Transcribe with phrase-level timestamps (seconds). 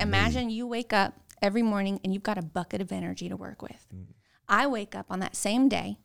[0.00, 3.62] Imagine you wake up every morning and you've got a bucket of energy to work
[3.62, 3.86] with.
[3.94, 4.06] Mm.
[4.48, 5.98] I wake up on that same day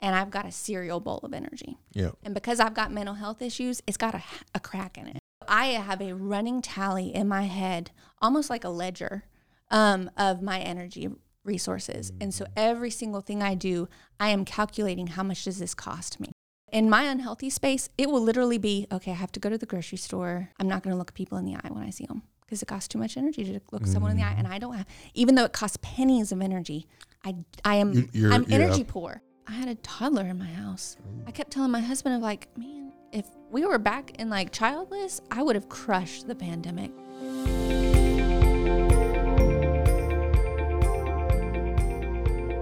[0.00, 1.78] and I've got a cereal bowl of energy.
[1.92, 2.10] Yeah.
[2.22, 4.22] And because I've got mental health issues, it's got a,
[4.54, 5.18] a crack in it.
[5.46, 9.24] I have a running tally in my head, almost like a ledger
[9.70, 11.08] um, of my energy
[11.44, 12.12] resources.
[12.20, 13.88] And so every single thing I do,
[14.18, 16.32] I am calculating how much does this cost me.
[16.72, 19.66] In my unhealthy space, it will literally be okay, I have to go to the
[19.66, 20.50] grocery store.
[20.58, 22.22] I'm not going to look people in the eye when I see them
[22.54, 24.34] because it costs too much energy to look someone in the eye.
[24.38, 24.52] And mm.
[24.52, 26.86] I don't have, even though it costs pennies of energy,
[27.24, 28.54] I, I am, You- you're- I'm yeah.
[28.54, 29.22] energy poor.
[29.48, 30.96] I had a toddler in my house.
[31.26, 35.20] I kept telling my husband of like, man, if we were back in like childless,
[35.32, 36.92] I would have crushed the pandemic.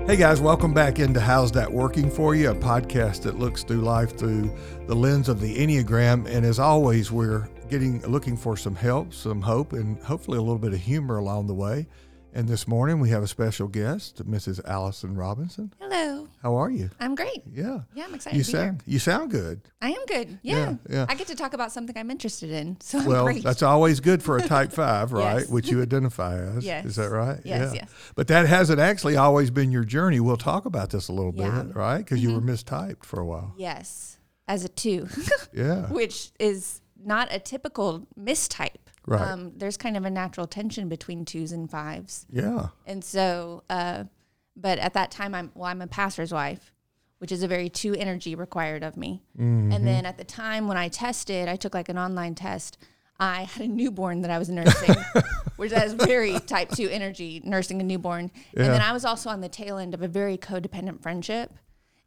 [0.07, 3.83] Hey guys, welcome back into How's That Working For You, a podcast that looks through
[3.83, 6.27] life through the lens of the Enneagram.
[6.27, 10.59] And as always, we're getting looking for some help, some hope, and hopefully a little
[10.59, 11.87] bit of humor along the way.
[12.35, 14.63] And this morning we have a special guest, Mrs.
[14.67, 15.73] Allison Robinson.
[15.81, 16.29] Hello.
[16.43, 16.91] How are you?
[17.01, 17.43] I'm great.
[17.51, 17.81] Yeah.
[17.95, 18.67] Yeah, I'm excited You to be here.
[18.67, 19.63] sound you sound good.
[19.81, 20.39] I am good.
[20.43, 20.57] Yeah.
[20.57, 21.07] Yeah, yeah.
[21.09, 22.77] I get to talk about something I'm interested in.
[22.83, 23.43] So I'm Well, great.
[23.43, 25.41] that's always good for a type five, right?
[25.41, 25.49] Yes.
[25.49, 26.65] Which you identify as.
[26.67, 26.85] Yes.
[26.85, 27.41] Is that right?
[27.43, 27.81] Yes, yeah.
[27.83, 27.91] yes.
[28.17, 30.21] But that hasn't actually always been your journey.
[30.21, 31.47] We'll talk about this a little Yeah.
[31.49, 31.69] Mm-hmm.
[31.69, 31.99] bit, right?
[31.99, 33.55] Because you were mistyped for a while.
[33.57, 35.09] yes, as a two,
[35.55, 35.87] Yeah.
[35.87, 38.77] which is not a typical mistype.
[39.07, 39.21] Right.
[39.21, 42.27] Um, there's kind of a natural tension between twos and fives.
[42.31, 42.69] Yeah.
[42.87, 44.05] And so, uh,
[44.57, 46.73] but at that time, I'm well, I'm a pastor's wife,
[47.19, 49.23] which is a very two energy required of me.
[49.39, 49.73] Mm-hmm.
[49.73, 52.79] And then at the time when I tested, I took like an online test.
[53.19, 54.97] I had a newborn that I was nursing,
[55.57, 58.31] which is very type two energy, nursing a newborn.
[58.57, 61.53] And then I was also on the tail end of a very codependent friendship.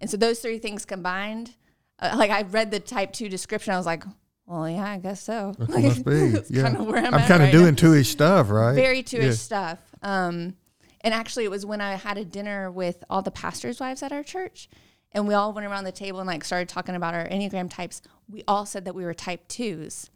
[0.01, 1.55] And so those three things combined,
[1.99, 4.03] uh, like I read the type two description, I was like,
[4.45, 5.53] well, yeah, I guess so.
[5.57, 6.29] Must be.
[6.29, 6.63] That's yeah.
[6.63, 8.73] kinda where I'm I'm kind of right now doing two-ish stuff, right?
[8.75, 9.31] very two-ish Yeah.
[9.33, 9.79] stuff.
[10.01, 10.55] Um,
[11.01, 14.11] and actually, it was when I had a dinner with all the pastors' wives at
[14.11, 14.69] our church,
[15.11, 18.01] and we all went around the table and like started talking about our enneagram types.
[18.29, 20.09] We all said that we were type twos.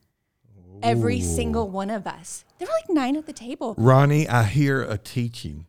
[0.81, 2.45] Every single one of us.
[2.57, 3.75] There were like nine at the table.
[3.77, 5.65] Ronnie, I hear a teaching.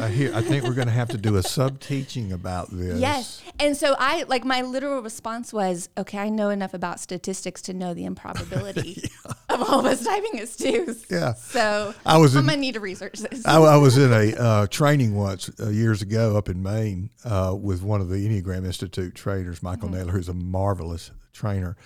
[0.00, 0.34] I hear.
[0.34, 2.98] I think we're going to have to do a sub-teaching about this.
[2.98, 3.42] Yes.
[3.58, 7.74] And so I like my literal response was, okay, I know enough about statistics to
[7.74, 9.02] know the improbability
[9.48, 11.04] of all of us typing as twos.
[11.10, 11.34] Yeah.
[11.34, 13.44] So I was I'm in- gonna need to research this.
[13.46, 17.56] I, I was in a uh, training once uh, years ago up in Maine uh,
[17.58, 21.76] with one of the Enneagram Institute trainers, Michael Naylor, who's a marvelous trainer.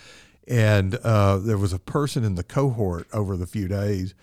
[0.48, 4.14] And uh, there was a person in the cohort over the few days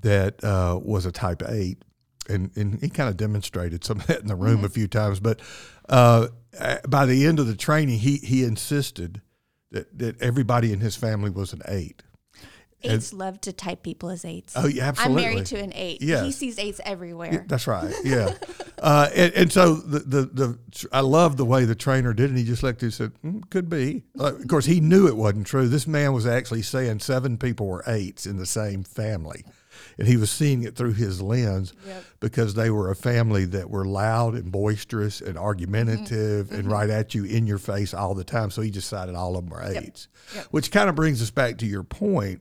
[0.00, 1.82] that uh, was a type eight.
[2.28, 5.20] And, and he kind of demonstrated some of that in the room a few times.
[5.20, 5.40] But
[5.88, 6.28] uh,
[6.88, 9.20] by the end of the training, he, he insisted
[9.70, 12.02] that, that everybody in his family was an eight.
[12.86, 14.54] Eights love to type people as eights.
[14.56, 15.24] Oh, yeah, absolutely.
[15.24, 16.02] I'm married to an eight.
[16.02, 16.22] Yeah.
[16.24, 17.44] He sees eights everywhere.
[17.48, 17.94] That's right.
[18.04, 18.34] Yeah.
[18.78, 20.58] uh, and, and so the, the, the,
[20.92, 22.36] I love the way the trainer did it.
[22.36, 24.04] He just looked and said, mm, could be.
[24.18, 25.68] Uh, of course, he knew it wasn't true.
[25.68, 29.44] This man was actually saying seven people were eights in the same family.
[29.98, 32.04] And he was seeing it through his lens Yep.
[32.20, 36.54] because they were a family that were loud and boisterous and argumentative Mm-hmm.
[36.54, 38.50] and right at you in your face all the time.
[38.50, 40.46] So he decided all of them were eights, Yep.
[40.50, 42.40] which kind of brings us back to your point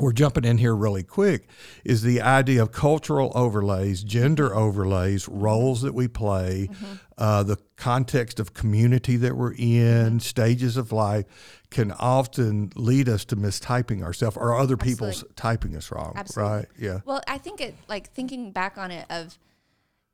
[0.00, 1.48] we're jumping in here really quick
[1.84, 6.68] is the idea of cultural overlays, gender overlays, roles that we play,
[7.16, 11.24] uh, the context of community that we're in, stages of life
[11.70, 15.34] can often lead us to mistyping ourselves or other people's Absolutely.
[15.36, 16.12] typing us wrong.
[16.14, 16.56] Absolutely.
[16.56, 16.66] Right?
[16.78, 17.00] Yeah.
[17.06, 19.38] Well, I think it like thinking back on it of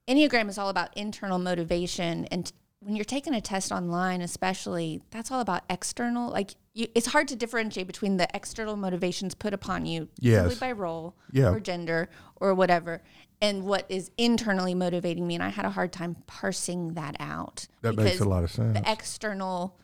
[0.09, 2.53] Enneagram is all about internal motivation and
[2.84, 7.28] when you're taking a test online especially that's all about external like you, it's hard
[7.28, 10.41] to differentiate between the external motivations put upon you Yes.
[10.48, 11.50] simply by role Yeah.
[11.50, 13.03] or gender or whatever
[13.41, 17.66] and what is internally motivating me and I had a hard time parsing that out
[17.82, 19.78] That makes a lot of sense the external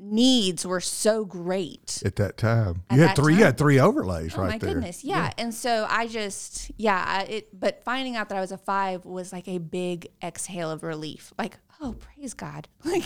[0.00, 2.82] needs were so great at that time.
[2.90, 3.36] At you had three.
[3.36, 4.74] You had three overlays Oh right my there.
[4.74, 5.32] goodness, yeah.
[5.38, 7.60] And so I just, yeah, I, it.
[7.60, 11.32] But finding out that I was a five was like a big exhale of relief.
[11.38, 12.68] Like, oh, praise God!
[12.84, 13.04] Like,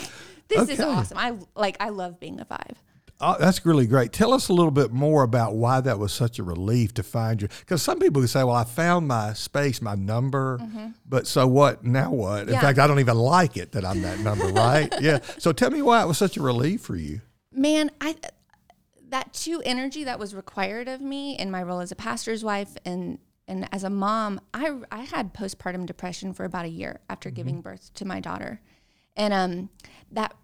[0.49, 1.19] this is awesome.
[1.19, 2.83] I like, I love being a five.
[3.21, 4.13] Oh, that's really great.
[4.13, 7.41] Tell us a little bit more about why that was such a relief to find
[7.41, 7.49] you.
[7.61, 10.61] Because some people would say, "Well, I found my space, my number,
[11.07, 11.85] but so what?
[11.85, 12.55] Now what?" In Mm-hmm.
[12.55, 12.61] Yeah.
[12.61, 14.93] fact, I don't even like it that I'm that number, right?
[15.01, 15.21] yeah.
[15.39, 17.21] So tell me why it was such a relief for you.
[17.53, 18.17] Man, I
[19.11, 22.77] that two energy that was required of me in my role as a pastor's wife
[22.85, 27.31] and and as a mom, I I had postpartum depression for about a year after
[27.31, 28.61] giving birth to my daughter,
[29.17, 29.71] and um
[30.11, 30.35] that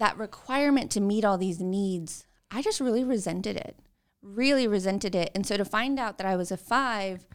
[0.00, 3.76] that requirement to meet all these needs, I just really resented it,
[4.22, 7.26] really resented it, and so to find out that I was a five.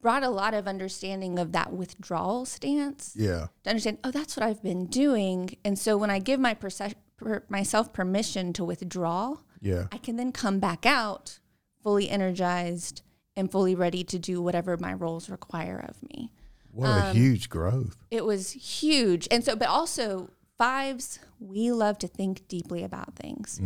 [0.00, 3.46] brought a lot of understanding of that withdrawal stance Yeah.
[3.62, 5.56] to understand, oh, that's what I've been doing.
[5.64, 9.86] And so when I give my perce- per- myself permission to withdraw, Yeah.
[9.92, 11.38] I can then come back out
[11.84, 13.02] fully energized
[13.36, 16.32] and fully ready to do whatever my roles require of me.
[16.72, 17.96] What a um, huge growth.
[18.10, 19.28] It was huge.
[19.30, 20.30] And so, but also,
[20.62, 23.58] fives, we love to think deeply about things.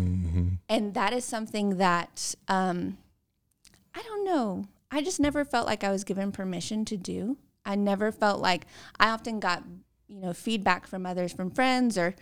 [0.68, 2.96] And that is something that, um,
[3.94, 7.36] I don't know, I just never felt like I was given permission to do.
[7.66, 8.66] I never felt like
[8.98, 9.62] I often got,
[10.08, 12.14] you know, feedback from others, from friends, or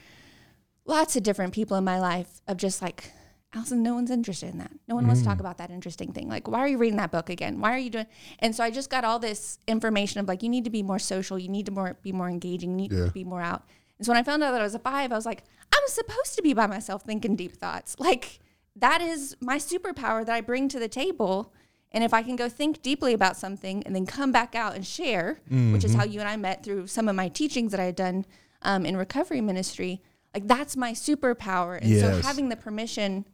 [0.87, 3.13] lots of different people in my life of just like,
[3.55, 4.73] Allison, no one's interested in that.
[4.89, 6.29] No one wants to talk about that interesting thing.
[6.29, 7.61] Like, why are you reading that book again?
[7.61, 8.07] Why are you doing?
[8.41, 10.99] And so I just got all this information of like, you need to be more
[10.99, 11.39] social.
[11.39, 12.71] You need to more be more engaging.
[12.71, 13.05] You need Yeah.
[13.07, 13.63] to be more out.
[13.99, 15.83] And so when I found out that I was a five, I was like, I'm
[15.89, 17.97] supposed to be by myself thinking deep thoughts.
[18.05, 18.41] Like
[18.77, 21.53] that is my superpower that I bring to the table.
[21.93, 24.85] And if I can go think deeply about something and then come back out and
[24.85, 27.85] share, which is how you and I met through some of my teachings that I
[27.85, 28.27] had done
[28.63, 30.03] um, in recovery ministry,
[30.35, 31.81] like that's my superpower.
[31.81, 33.27] And so having the permission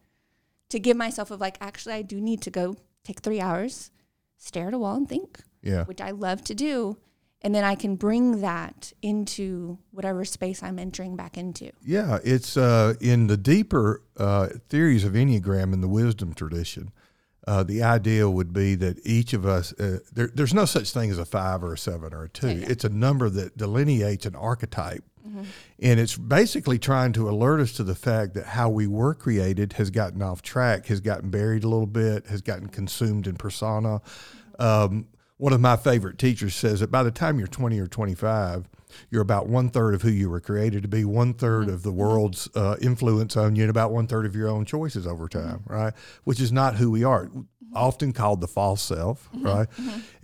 [0.68, 3.90] to give myself of like, actually, I do need to go take three hours,
[4.36, 5.84] stare at a wall and think, Yeah.
[5.84, 6.98] which I love to do.
[7.42, 11.70] And then I can bring that into whatever space I'm entering back into.
[11.82, 16.92] Yeah, it's uh, in the deeper uh, theories of Enneagram in the wisdom tradition.
[17.46, 21.10] Uh, the idea would be that each of us, uh, there, there's no such thing
[21.10, 22.50] as a five or a seven or a two.
[22.50, 22.66] yeah.
[22.68, 25.04] It's a number that delineates an archetype.
[25.78, 29.74] And it's basically trying to alert us to the fact that how we were created
[29.74, 34.02] has gotten off track, has gotten buried a little bit, has gotten consumed in persona.
[34.58, 35.06] Um,
[35.40, 38.68] one of my favorite teachers says that by the time you're 20 or 25,
[39.08, 41.74] you're about one third of who you were created to be, one third mm-hmm.
[41.74, 45.06] of the world's uh, influence on you, and about one third of your own choices
[45.06, 45.48] over mm-hmm.
[45.48, 45.94] time, right?
[46.24, 47.26] Which is not who we are.
[47.26, 47.40] Mm-hmm.
[47.72, 49.68] Often called the false self, right?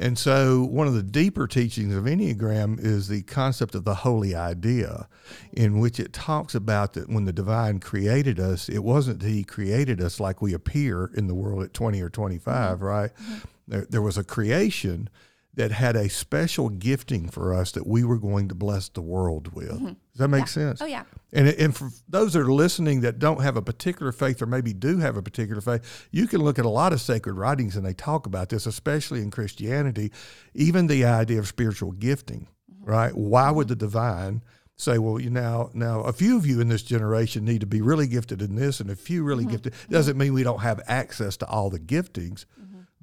[0.00, 4.34] And so, one of the deeper teachings of Enneagram is the concept of the holy
[4.34, 5.06] idea,
[5.52, 9.44] in which it talks about that when the divine created us, it wasn't that he
[9.44, 13.12] created us like we appear in the world at 20 or 25, right?
[13.66, 15.08] There, there was a creation
[15.56, 19.54] that had a special gifting for us that we were going to bless the world
[19.54, 19.70] with.
[19.70, 19.86] Mm-hmm.
[19.86, 20.82] Does that make sense?
[20.82, 21.04] Oh, yeah.
[21.32, 24.74] And, and for those that are listening that don't have a particular faith or maybe
[24.74, 27.86] do have a particular faith, you can look at a lot of sacred writings and
[27.86, 30.12] they talk about this, especially in Christianity,
[30.52, 32.90] even the idea of spiritual gifting, mm-hmm.
[32.90, 33.16] right?
[33.16, 33.70] Why would mm-hmm.
[33.70, 34.42] the divine
[34.76, 37.80] say, well, you now, now a few of you in this generation need to be
[37.80, 39.72] really gifted in this and a few really gifted?
[39.88, 42.44] Doesn't mean we don't have access to all the giftings.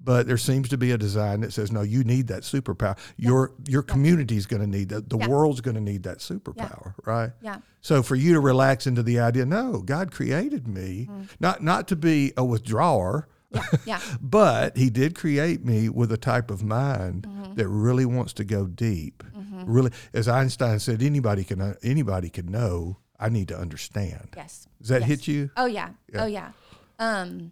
[0.03, 2.97] But there seems to be a design that says, no, you need that superpower.
[3.15, 5.09] Your your community is going to need that.
[5.09, 5.27] The Yeah.
[5.27, 7.31] world's going to need that superpower, right?
[7.41, 7.59] Yeah.
[7.81, 11.23] So for you to relax into the idea, no, God created me mm-hmm.
[11.39, 13.63] not not to be a withdrawer, Yeah.
[13.85, 13.99] Yeah.
[14.21, 17.53] but He did create me with a type of mind mm-hmm.
[17.55, 19.23] that really wants to go deep.
[19.37, 19.63] Mm-hmm.
[19.71, 22.97] Really, as Einstein said, anybody can uh, anybody can know.
[23.19, 24.29] I need to understand.
[24.35, 24.67] yes.
[24.81, 25.09] Does that Yes.
[25.09, 25.49] hit you?
[25.55, 25.91] Oh yeah.
[26.15, 26.51] Oh yeah.
[26.99, 27.51] Um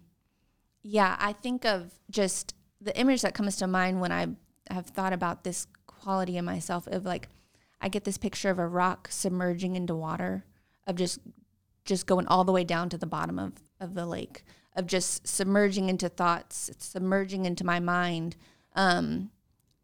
[0.82, 4.28] yeah, I think of just the image that comes to mind when I
[4.70, 7.28] have thought about this quality in myself of like
[7.80, 10.44] I get this picture of a rock submerging into water
[10.86, 11.20] of just
[11.84, 14.44] just going all the way down to the bottom of, of the lake
[14.74, 18.36] of just submerging into thoughts submerging into my mind.
[18.74, 19.30] Um,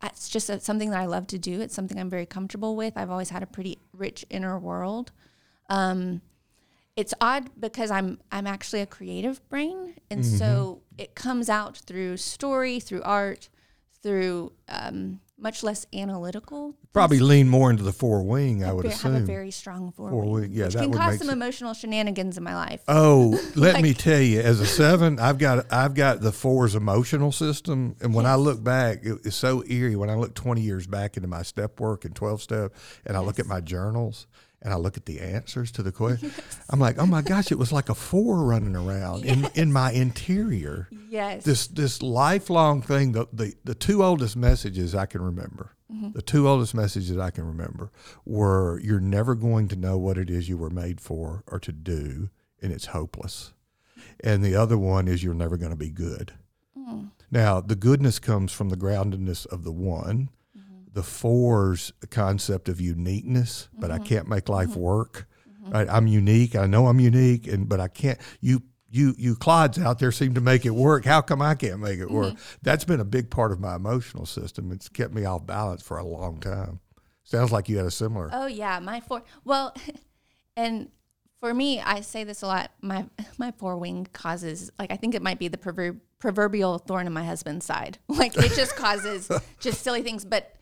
[0.02, 1.60] it's just a, something that i love to do.
[1.60, 2.96] It's something i'm very comfortable with.
[2.96, 5.12] I've always had a pretty rich inner world.
[5.68, 6.22] Um,
[6.98, 12.16] it's odd because I'm I'm actually a creative brain, and so it comes out through
[12.16, 13.48] story, through art,
[14.02, 16.74] through um, much less analytical.
[16.92, 18.64] Probably lean more into the four wing.
[18.64, 19.12] I would Ve- assume.
[19.14, 21.30] have a very strong Four forward, wing, yeah, which that can would cause make some
[21.30, 22.82] emotional shenanigans in my life.
[22.88, 26.74] Oh, let Like- me tell you, as a seven, I've got I've got the four's
[26.74, 29.94] emotional system, and when I look back, it, it's so eerie.
[29.94, 32.72] When I look twenty years back into my step work and twelve step,
[33.06, 34.26] and I look at my journals
[34.62, 36.32] and I look at the answers to the question,
[36.70, 39.92] I'm like, oh my gosh, it was like a four running around in in my
[39.92, 40.88] interior.
[41.08, 43.12] yes, This this lifelong thing.
[43.12, 45.74] The the, the two oldest messages I can remember.
[45.92, 46.12] Mm-hmm.
[46.12, 47.90] The two oldest messages I can remember
[48.26, 51.72] were you're never going to know what it is you were made for or to
[51.72, 52.28] do,
[52.60, 53.54] and it's hopeless.
[54.20, 56.32] And the other one is you're never going to be good.
[56.76, 57.10] Mm.
[57.30, 60.30] Now, the goodness comes from the groundedness of the one,
[60.98, 64.04] the fours concept of uniqueness, but I mm-hmm.
[64.04, 64.80] can't make life mm-hmm.
[64.80, 65.28] work.
[65.48, 65.70] Mm-hmm.
[65.70, 65.88] Right?
[65.88, 66.56] I'm unique.
[66.56, 68.18] I know I'm unique, and but I can't.
[68.40, 71.04] You you you clods out there seem to make it work.
[71.04, 72.34] How come I can't make it work?
[72.62, 74.72] That's been a big part of my emotional system.
[74.72, 76.80] It's kept me off balance for a long time.
[77.22, 78.28] Sounds like you had a similar.
[78.32, 79.22] Oh yeah, my four.
[79.44, 79.76] Well,
[80.56, 80.90] and
[81.40, 82.72] For me, I say this a lot.
[82.82, 83.06] My
[83.38, 87.12] my four wing causes like I think it might be the proverb, proverbial thorn in
[87.12, 87.98] my husband's side.
[88.08, 90.24] Like it just causes just silly things.
[90.24, 90.56] But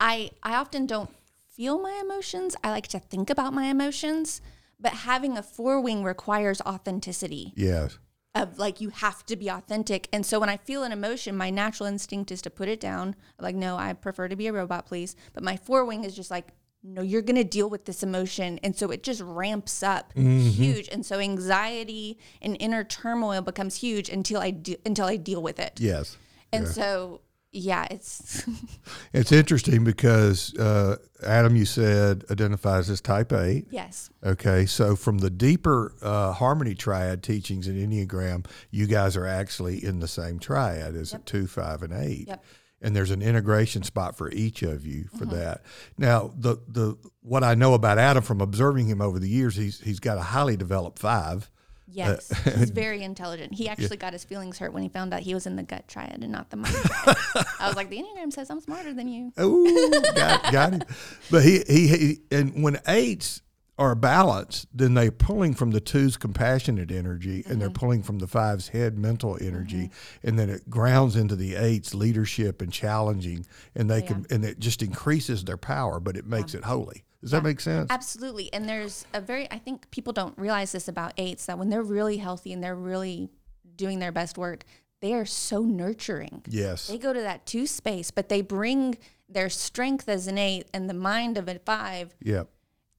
[0.00, 1.10] I I often don't
[1.48, 2.56] feel my emotions.
[2.62, 4.40] I like to think about my emotions.
[4.80, 7.98] But having a four wing requires authenticity Yes.
[8.34, 10.08] of like you have to be authentic.
[10.12, 13.16] And so when I feel an emotion, my natural instinct is to put it down.
[13.40, 15.16] Like, no, I prefer to be a robot, please.
[15.32, 16.52] But my four wing is just like,
[16.84, 18.60] no, you're going to deal with this emotion.
[18.62, 20.48] And so it just ramps up mm-hmm.
[20.48, 20.88] huge.
[20.92, 25.58] And so anxiety and inner turmoil becomes huge until I do, until I deal with
[25.58, 25.80] it.
[25.80, 26.16] Yes.
[26.52, 27.20] And so,
[27.52, 28.44] yeah, it's
[29.12, 33.66] It's interesting because uh, Adam, you said identifies as type eight.
[33.70, 34.10] yes.
[34.24, 39.82] Okay, so from the deeper uh, harmony triad teachings in Enneagram, you guys are actually
[39.84, 42.28] in the same triad as a two, five, and eight.
[42.28, 42.44] Yep.
[42.80, 45.34] And there's an integration spot for each of you for Mm-hmm.
[45.36, 45.62] that.
[45.96, 49.80] Now, the the what I know about Adam from observing him over the years, he's
[49.80, 51.50] he's got a highly developed five.
[51.88, 53.54] Uh, yes, he's very intelligent.
[53.54, 55.88] He actually got his feelings hurt when he found out he was in the gut
[55.88, 57.16] triad and not the mind triad.
[57.60, 59.32] I was like, the Enneagram says I'm smarter than you.
[59.40, 60.82] Ooh, got, got him.
[61.30, 63.42] But he, he he and when eights
[63.78, 67.74] are balanced, then they're pulling from the two's compassionate energy and they're mm-hmm.
[67.74, 70.28] pulling from the five's head mental energy, mm-hmm.
[70.28, 74.58] and then it grounds into the eight's leadership and challenging, and they can and it
[74.58, 77.04] just increases their power, but it makes it holy.
[77.20, 77.88] Does that make sense?
[77.90, 78.52] Absolutely.
[78.52, 81.82] And there's a very, I think people don't realize this about eights that when they're
[81.82, 83.28] really healthy and they're really
[83.76, 84.64] doing their best work,
[85.00, 86.42] they are so nurturing.
[86.48, 86.86] Yes.
[86.86, 88.98] They go to that two space, but they bring
[89.28, 92.48] their strength as an eight and the mind of a five Yep.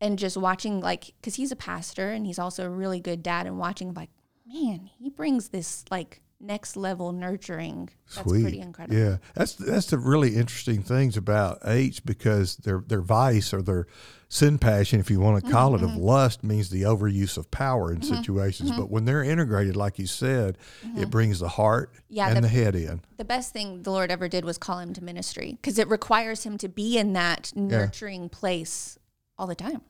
[0.01, 3.47] and just watching, like, because he's a pastor and he's also a really good dad
[3.47, 4.09] and watching, like,
[4.45, 7.89] man, he brings this, like, next level nurturing.
[8.15, 8.41] That's Sweet.
[8.43, 8.97] pretty incredible.
[8.97, 13.87] Yeah, that's that's the really interesting things about eights because their their vice or their
[14.31, 15.95] sin passion, if you want to call it, Mm-hmm.
[15.95, 18.71] of lust means the overuse of power in situations.
[18.71, 20.57] But when they're integrated, like you said,
[20.95, 22.03] it brings the heart Mm-hmm.
[22.15, 23.01] Yeah, and the- the, head in.
[23.17, 26.43] the best thing the Lord ever did was call him to ministry because it requires
[26.43, 28.97] him to be in that nurturing place
[29.37, 29.81] all the time.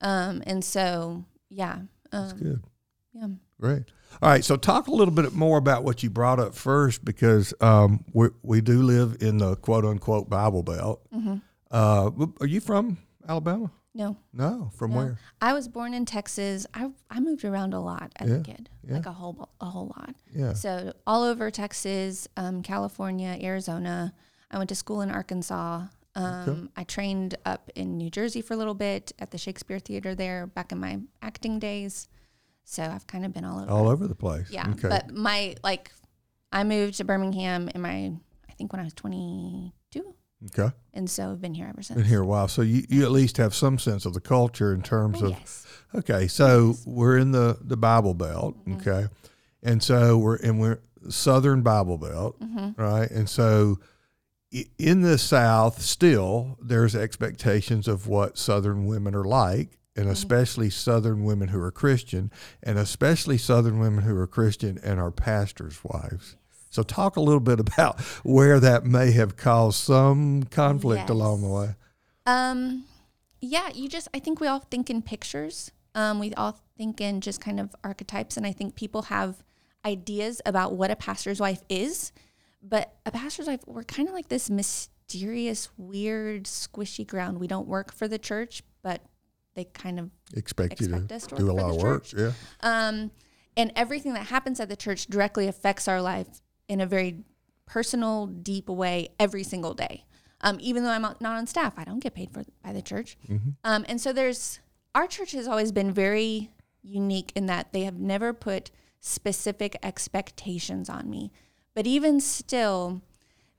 [0.00, 1.80] Um, and so, yeah,
[2.12, 2.62] um, Good.
[3.14, 3.26] yeah,
[3.60, 3.82] Great.
[4.22, 4.44] All right.
[4.44, 8.28] So talk a little bit more about what you brought up first, because um, we
[8.42, 11.02] we do live in the quote unquote Bible Belt.
[11.14, 11.36] Mm-hmm.
[11.70, 12.10] Uh,
[12.40, 12.98] are you from
[13.28, 13.70] Alabama?
[13.94, 14.70] no, No.
[14.76, 14.96] From no.
[14.96, 15.18] where?
[15.40, 16.66] I was born in Texas.
[16.74, 19.92] I I moved around a lot as Yeah, a kid, like a whole a whole
[19.96, 20.14] lot.
[20.34, 20.52] Yeah.
[20.54, 24.14] So all over Texas, um, California, Arizona.
[24.50, 25.82] I went to school in Arkansas.
[26.14, 30.14] Um, I trained up in New Jersey for a little bit at the Shakespeare Theater
[30.16, 32.08] there back in my acting days.
[32.70, 33.70] So I've kind of been all over.
[33.70, 34.50] All over the place.
[34.50, 34.88] Yeah, Okay.
[34.88, 35.90] but my like,
[36.52, 38.12] I moved to Birmingham in my
[38.48, 40.14] I think when I was twenty two,
[40.46, 40.74] okay.
[40.92, 41.96] and so I've been here ever since.
[41.96, 44.74] Been here a while, so you, you at least have some sense of the culture
[44.74, 45.30] in terms Oh, of.
[45.30, 45.66] yes.
[45.94, 48.86] Okay, so we're in the the Bible Belt, Mm-hmm.
[48.86, 49.06] okay,
[49.62, 52.80] and so we're and we're Southern Bible Belt, Mm-hmm.
[52.80, 53.78] right, and so
[54.78, 59.77] in the South, still there's expectations of what Southern women are like.
[59.98, 62.30] And especially Southern women who are Christian,
[62.62, 66.36] and especially Southern women who are Christian and are pastors' wives.
[66.70, 71.48] So, talk a little bit about where that may have caused some conflict along the
[71.48, 71.74] way.
[72.26, 72.84] Um,
[73.40, 75.72] yeah, you just I think we all think in pictures.
[75.94, 79.42] Um, we all think in just kind of archetypes, and I think people have
[79.84, 82.12] ideas about what a pastor's wife is.
[82.62, 87.38] But a pastor's wife, we're kind of like this mysterious, weird, squishy ground.
[87.38, 89.02] We don't work for the church, but
[89.58, 92.04] they kind of Expect, you Expect us to to do a lot of work.
[92.04, 92.14] church.
[92.20, 92.32] Yeah.
[92.62, 93.10] Um,
[93.56, 96.28] and everything that happens at the church directly affects our life
[96.68, 97.24] in a very
[97.66, 100.04] personal, deep way every single day.
[100.42, 103.18] Um, even though I'm not on staff, I don't get paid for by the church.
[103.64, 104.60] Um, and so there's
[104.94, 106.50] our church has always been very
[106.82, 111.32] unique in that they have never put specific expectations on me.
[111.74, 113.02] But even still,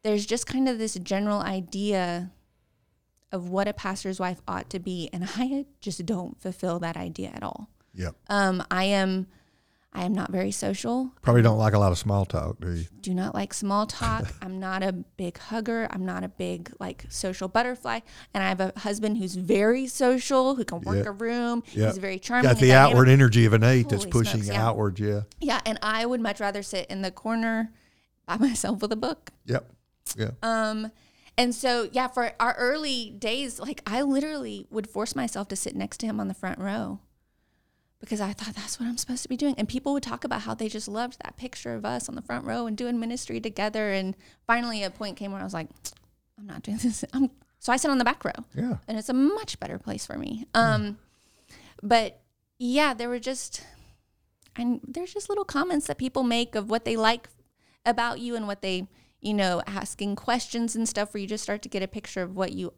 [0.03, 2.32] there's just kind of this general idea
[3.31, 7.31] of what a pastor's wife ought to be, and I just don't fulfill that idea
[7.33, 7.69] at all.
[7.93, 8.15] Yep.
[8.29, 9.27] Um, I am,
[9.93, 11.12] I am not very social.
[11.24, 12.86] Probably don't like a lot of small talk, do you?
[13.01, 14.31] Do not like small talk.
[14.41, 15.88] I'm not a big hugger.
[15.89, 18.00] I'm not a big like social butterfly.
[18.33, 21.09] And I have a husband who's very social, who can work Yeah.
[21.09, 21.63] a room.
[21.74, 21.88] Yeah.
[21.88, 22.50] He's very charming.
[22.50, 22.91] Got the dynamic.
[22.93, 24.67] outward energy of an eight that's pushing smokes, yeah.
[24.67, 25.00] outward.
[25.00, 25.21] Yeah.
[25.39, 27.71] Yeah, and I would much rather sit in the corner
[28.27, 29.31] by myself with a book.
[29.45, 29.69] Yep.
[30.15, 30.31] Yeah.
[30.43, 30.91] Um,
[31.39, 35.75] and so yeah, for our early days, like I literally would force myself to sit
[35.75, 37.00] next to him on the front row
[38.00, 39.55] because I thought that's what I'm supposed to be doing.
[39.58, 42.22] And people would talk about how they just loved that picture of us on the
[42.22, 43.91] front row and doing ministry together.
[43.91, 44.15] And
[44.48, 45.69] finally, a point came where I was like,
[46.38, 47.03] I'm not doing this.
[47.13, 48.77] I'm so I sit on the back row Yeah.
[48.88, 50.46] and it's a much better place for me.
[50.53, 50.98] Um,
[51.84, 52.22] but
[52.58, 53.63] yeah, there were just,
[54.55, 57.27] and there's just little comments that people make of what they like
[57.86, 58.88] about you and what they,
[59.22, 62.36] you know, asking questions and stuff where you just start to get a picture of
[62.36, 62.74] what you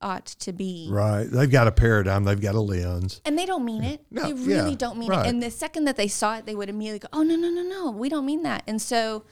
[0.00, 0.88] ought to be.
[0.90, 1.24] Right.
[1.24, 2.24] They've got a paradigm.
[2.24, 3.20] They've got a lens.
[3.24, 4.04] And they don't mean it.
[4.10, 5.26] No, they really yeah, don't mean right.
[5.26, 5.28] it.
[5.28, 7.62] And the second that they saw it, they would immediately go, "Oh no, no, no,
[7.62, 9.24] no, we don't mean that." And so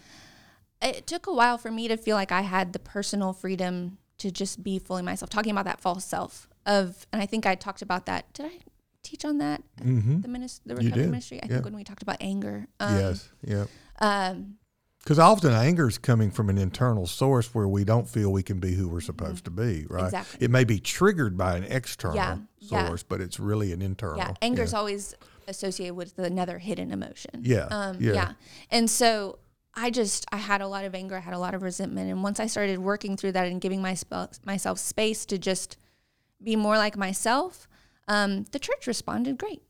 [0.83, 4.31] it took a while for me to feel like I had the personal freedom to
[4.31, 5.31] just be fully myself.
[5.31, 8.33] Talking about that false self of, and I think I talked about that.
[8.33, 8.59] Did I
[9.03, 9.63] teach on that?
[9.81, 10.21] Mm-hmm.
[10.21, 11.43] The ministry, the recovery ministry.
[11.43, 11.53] I yeah.
[11.55, 12.67] think when we talked about anger.
[12.81, 13.29] Um, yes.
[13.43, 13.67] Yeah.
[14.01, 14.57] Um,
[15.07, 18.59] Because often anger is coming from an internal source where we don't feel we can
[18.59, 20.07] be who we're supposed to be, right?
[20.07, 20.45] Exactly.
[20.45, 22.89] It may be triggered by an external Yeah, yeah.
[22.89, 24.19] source, but it's really an internal.
[24.19, 25.15] yeah, anger is always
[25.47, 27.43] associated with another hidden emotion.
[27.45, 28.13] Yeah, Um, yeah.
[28.15, 28.33] yeah.
[28.73, 29.39] And so
[29.75, 32.25] I just I had a lot of anger, I had a lot of resentment, and
[32.25, 33.97] once I started working through that and giving my,
[34.45, 35.77] myself space to just
[36.43, 37.69] be more like myself,
[38.09, 39.63] um, the church responded great.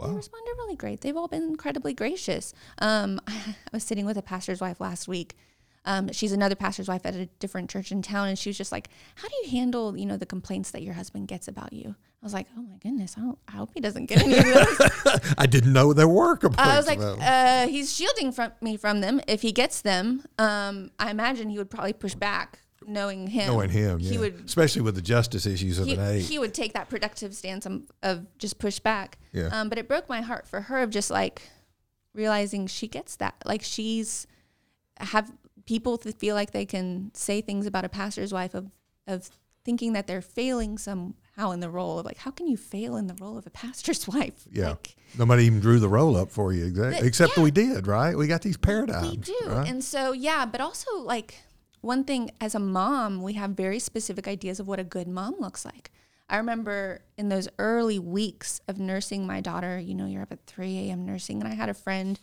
[0.00, 0.14] They Wow.
[0.16, 1.00] responded really great.
[1.00, 2.52] They've all been incredibly gracious.
[2.78, 5.36] Um, I was sitting with a pastor's wife last week.
[5.84, 8.72] Um, she's another pastor's wife at a different church in town, and she was just
[8.72, 11.94] like, "How do you handle, you know, the complaints that your husband gets about you?"
[12.22, 14.44] I was like, "Oh my goodness, I, don't, I hope he doesn't get any of
[14.44, 18.76] those." I didn't know there were complaints I was like, uh, "He's shielding from me
[18.76, 19.20] from them.
[19.26, 23.48] If he gets them, um, I imagine he would probably push back, knowing him.
[23.48, 24.20] knowing him, he yeah.
[24.20, 27.66] would especially with the justice issues of he, an he would take that productive stance
[27.66, 29.18] of, of just push back.
[29.32, 29.48] Yeah.
[29.52, 31.42] Um, but it broke my heart for her of just like
[32.14, 33.34] realizing she gets that.
[33.44, 34.26] Like she's
[34.98, 35.32] have
[35.66, 38.70] people feel like they can say things about a pastor's wife of
[39.06, 39.30] of
[39.64, 43.06] thinking that they're failing somehow in the role of like how can you fail in
[43.06, 44.46] the role of a pastor's wife?
[44.50, 47.06] yeah, Like, nobody even drew the role up for you, exactly.
[47.06, 47.42] Except yeah.
[47.42, 48.16] we did, right?
[48.16, 49.10] We got these paradigms.
[49.10, 49.38] We do.
[49.46, 49.68] right?
[49.68, 51.38] And so, yeah, but also like
[51.80, 55.36] one thing as a mom, we have very specific ideas of what a good mom
[55.38, 55.90] looks like.
[56.30, 60.44] I remember in those early weeks of nursing my daughter, you know, you're up at
[60.46, 61.06] 3 a.m.
[61.06, 62.20] nursing, and I had a friend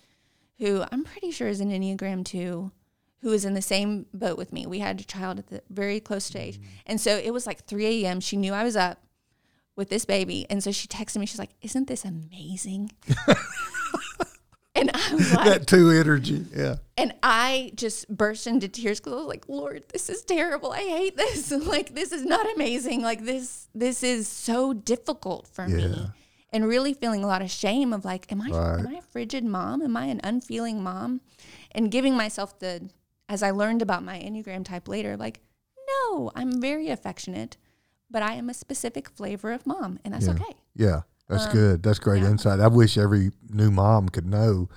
[0.60, 2.72] who I'm pretty sure is an Enneagram 2
[3.22, 4.68] who was in the same boat with me.
[4.68, 6.60] We had a child at the very close to age.
[6.60, 6.66] Mm.
[6.86, 8.20] And so it was like 3 a.m.
[8.20, 9.02] She knew I was up
[9.76, 10.46] with this baby.
[10.48, 12.92] And so she texted me, she's like, Isn't this amazing?
[14.76, 16.76] and I was like, that two energy, yeah.
[16.98, 20.72] and I just burst into tears because I was like, Lord, this is terrible.
[20.72, 21.52] I hate this.
[21.52, 23.02] like, this is not amazing.
[23.02, 25.76] Like, this, this is so difficult for Yeah.
[25.88, 26.08] me.
[26.52, 28.80] And really feeling a lot of shame of like, am I, Right.
[28.80, 29.82] am I a frigid mom?
[29.82, 31.20] Am I an unfeeling mom?
[31.74, 32.90] And giving myself the,
[33.28, 35.42] as I learned about my Enneagram type later, like,
[36.10, 37.58] no, I'm very affectionate,
[38.10, 40.34] but I am a specific flavor of mom, and that's Yeah.
[40.34, 40.54] okay.
[40.76, 41.84] Yeah, that's good.
[41.84, 42.30] That's great yeah.
[42.30, 42.60] insight.
[42.60, 44.70] I wish every new mom could know,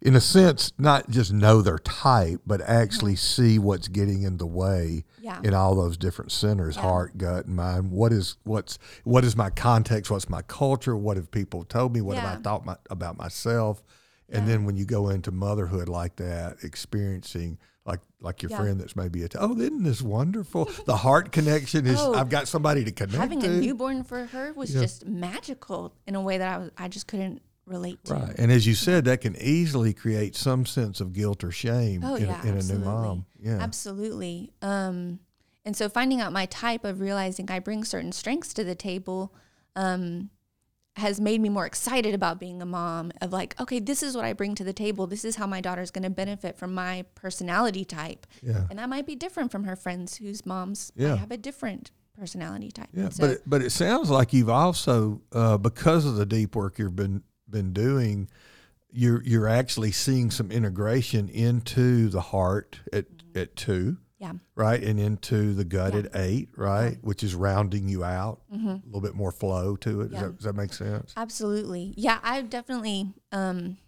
[0.00, 4.46] in a sense, not just know their type, but actually see what's getting in the
[4.46, 5.24] way Mm-hmm.
[5.24, 5.40] Yeah.
[5.44, 6.82] in all those different centers, Yeah.
[6.82, 7.92] heart, gut, and mind.
[7.92, 10.10] What is what's what is my context?
[10.10, 10.96] What's my culture?
[10.96, 12.00] What have people told me?
[12.00, 13.84] What have I thought my, about myself?
[14.28, 18.58] And then when you go into motherhood like that, experiencing like like your Yeah.
[18.58, 20.70] friend that's maybe a t- oh, isn't this wonderful?
[20.86, 23.50] the heart connection is Oh, I've got somebody to connect Having to.
[23.50, 24.82] a newborn for her was Yeah.
[24.82, 28.14] just magical in a way that I was, I just couldn't relate to.
[28.14, 28.34] Right.
[28.38, 32.14] And as you said, that can easily create some sense of guilt or shame Oh
[32.16, 33.26] in, yeah, a, in a new mom.
[33.40, 33.58] Yeah.
[33.60, 34.52] absolutely.
[34.62, 35.20] Um,
[35.64, 39.32] and so finding out my type of realizing I bring certain strengths to the table,
[39.76, 40.30] um,
[40.96, 43.12] has made me more excited about being a mom.
[43.20, 45.06] Of like, okay, this is what I bring to the table.
[45.06, 48.66] This is how my daughter's going to benefit from my personality type, Yeah.
[48.70, 51.16] and that might be different from her friends whose moms Yeah.
[51.16, 52.88] have a different personality type.
[52.92, 53.08] Yeah.
[53.08, 56.78] So, but it, but it sounds like you've also uh, because of the deep work
[56.78, 58.28] you've been been doing,
[58.90, 65.00] you're you're actually seeing some integration into the heart at at two, yeah, right, and
[65.00, 66.00] into the gut Yeah.
[66.00, 70.02] at eight, right, which is rounding you out, hmm a little bit more flow to
[70.02, 70.10] it.
[70.12, 71.12] Does, that, does that make sense?
[71.16, 71.92] Absolutely.
[71.96, 73.78] Yeah, I've definitely um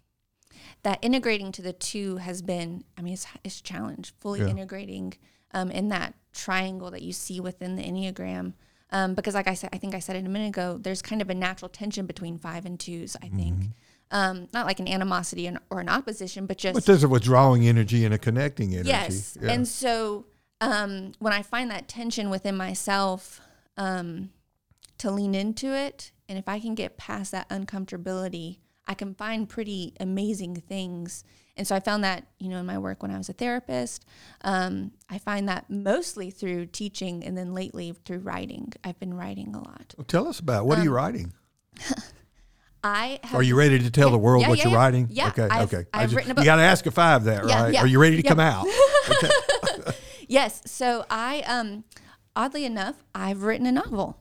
[0.83, 4.49] that integrating to the two has been I mean it's it's a challenge fully Yeah.
[4.49, 5.15] integrating
[5.53, 8.55] um in that triangle that you see within the Enneagram.
[8.91, 11.23] Um, because like I said I think I said it a minute ago, there's kind
[11.23, 13.55] of a natural tension between five and twos, I think.
[13.55, 13.69] Mm-hmm.
[14.11, 18.05] Um, not like an animosity or an opposition, but just But there's a withdrawing energy
[18.05, 18.91] and a connecting energy.
[18.91, 19.37] Yes.
[19.41, 19.51] Yeah.
[19.51, 20.27] And so
[20.61, 23.41] um, when I find that tension within myself,
[23.77, 24.31] um,
[24.99, 29.49] to lean into it, and if I can get past that uncomfortability, I can find
[29.49, 31.25] pretty amazing things.
[31.57, 34.05] And so I found that, you know, in my work when I was a therapist,
[34.43, 38.73] um, I find that mostly through teaching and then lately through writing.
[38.85, 39.95] I've been writing a lot.
[39.97, 41.33] Well, tell us about what are you Um, writing?
[42.85, 45.09] I have Are you ready to tell Yeah, the world yeah, what yeah, you're writing?
[45.11, 45.49] Yeah, Okay.
[45.51, 45.87] I've- okay.
[45.93, 47.75] I I've just- written a You got to ask a five that, right?
[47.77, 48.67] Are you ready to come out?
[50.29, 50.63] Yes.
[50.67, 51.85] So I, um,
[52.35, 54.19] oddly enough, I've written a novel.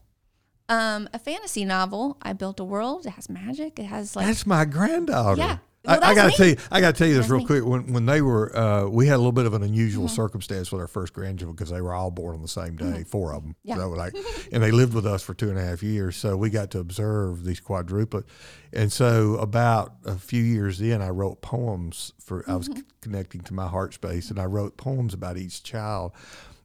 [0.70, 2.18] Um, a fantasy novel.
[2.22, 3.06] I built a world.
[3.06, 3.80] It has magic.
[3.80, 5.40] It has like That's my granddaughter.
[5.40, 5.58] Yeah.
[5.86, 6.36] I, Well, I gotta me.
[6.36, 7.46] tell you, I gotta tell you this That's real me.
[7.46, 7.66] quick.
[7.66, 10.16] When when they were, uh, we had a little bit of an unusual Mm-hmm.
[10.16, 13.34] circumstance with our first grandchildren because they were all born on the same day, four
[13.34, 13.56] of them.
[13.64, 13.76] Yeah.
[13.76, 14.16] So like,
[14.52, 16.16] and they lived with us for two and a half years.
[16.16, 18.26] So we got to observe these quadruplets.
[18.72, 22.44] And so about a few years in, I wrote poems for.
[22.50, 22.80] I was Mm-hmm.
[22.80, 26.14] c- connecting to my heart space, and I wrote poems about each child.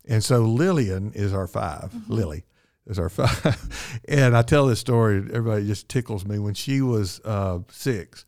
[0.06, 2.12] And so Lillian is our 5 Mm-hmm.
[2.12, 2.44] Lily
[2.86, 3.98] is our five.
[4.08, 6.38] and I tell this story, everybody just tickles me.
[6.38, 8.24] When she was uh, six,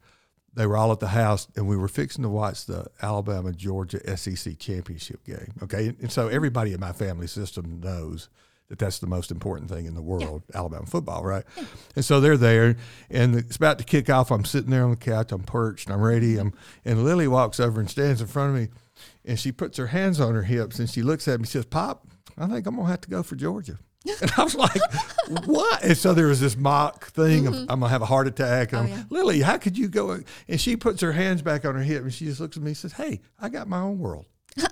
[0.54, 4.16] they were all at the house, and we were fixing to watch the Alabama Georgia
[4.16, 5.52] SEC championship game.
[5.62, 8.28] Okay, and so everybody in my family system knows
[8.68, 11.44] that that's the most important thing in the world, Alabama football, right?
[11.96, 12.76] And so they're there,
[13.10, 14.30] and it's about to kick off.
[14.30, 16.36] I'm sitting there on the couch, I'm perched, I'm ready.
[16.38, 16.52] I'm,
[16.84, 18.68] and Lily walks over and stands in front of me,
[19.24, 21.46] and she puts her hands on her hips, and she looks at me.
[21.46, 22.06] She says, "Pop,
[22.38, 23.78] I think I'm gonna have to go for Georgia."
[24.22, 24.80] And I was like,
[25.46, 28.72] "What?" And so there was this mock thing of I'm gonna have a heart attack.
[28.72, 28.94] And I'm, Mm-hmm.
[28.94, 29.04] Oh, yeah.
[29.10, 30.20] Lily, how could you go?
[30.48, 32.70] And she puts her hands back on her hip, and she just looks at me
[32.70, 34.26] and says, "Hey, I got my own world."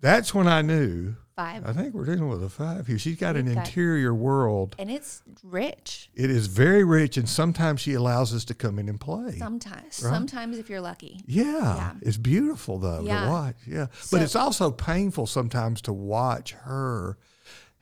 [0.00, 1.14] That's when I knew.
[1.34, 2.98] five, I think we're dealing with a five here.
[2.98, 4.76] She's got an We've got- interior world.
[4.78, 6.10] and it's rich.
[6.14, 9.32] It is very rich, and sometimes she allows us to come in and play.
[9.38, 10.10] Sometimes, Right.
[10.12, 11.20] sometimes if you're lucky.
[11.26, 11.44] Yeah,
[11.76, 11.92] Yeah.
[12.02, 13.24] it's beautiful though Yeah.
[13.24, 13.56] to watch.
[13.66, 17.16] Yeah, So- but it's also painful sometimes to watch her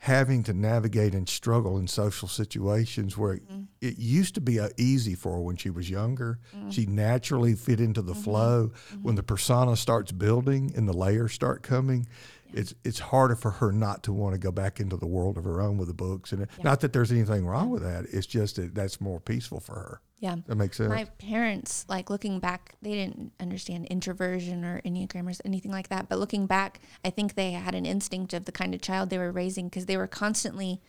[0.03, 3.61] having to navigate and struggle in social situations where Mm-hmm.
[3.79, 6.39] it used to be uh, easy for her when she was younger.
[6.53, 6.71] Mm-hmm.
[6.71, 8.71] She naturally fit into the flow.
[9.01, 12.05] When the persona starts building and the layers start coming,
[12.53, 15.43] it's it's harder for her not to want to go back into the world of
[15.43, 16.31] her own with the books.
[16.31, 18.05] And it, not that there's anything wrong with that.
[18.11, 20.01] It's just that that's more peaceful for her.
[20.19, 20.37] Yeah.
[20.47, 20.89] That makes sense.
[20.89, 26.07] My parents, like looking back, they didn't understand introversion or Enneagram or anything like that.
[26.07, 29.17] But looking back, I think they had an instinct of the kind of child they
[29.17, 30.81] were raising because they were constantly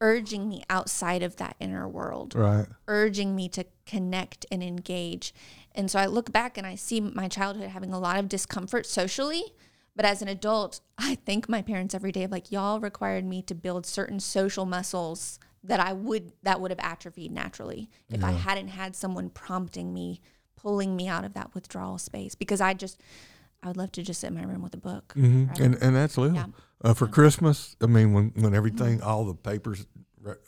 [0.00, 2.66] urging me outside of that inner world, right.
[2.86, 5.34] urging me to connect and engage.
[5.74, 8.86] And so I look back and I see my childhood having a lot of discomfort
[8.86, 9.42] socially.
[9.98, 13.42] But as an adult, I thank my parents every day of like, y'all required me
[13.42, 18.30] to build certain social muscles that I would that would have atrophied naturally if I
[18.30, 20.20] hadn't had someone prompting me,
[20.54, 22.36] pulling me out of that withdrawal space.
[22.36, 23.00] Because I just
[23.60, 25.14] I would love to just sit in my room with a book.
[25.16, 25.48] Mm-hmm.
[25.48, 25.58] right?
[25.58, 26.36] And and that's little.
[26.36, 26.46] Yeah.
[26.80, 29.84] Uh, for Christmas, I mean, when when everything, all the papers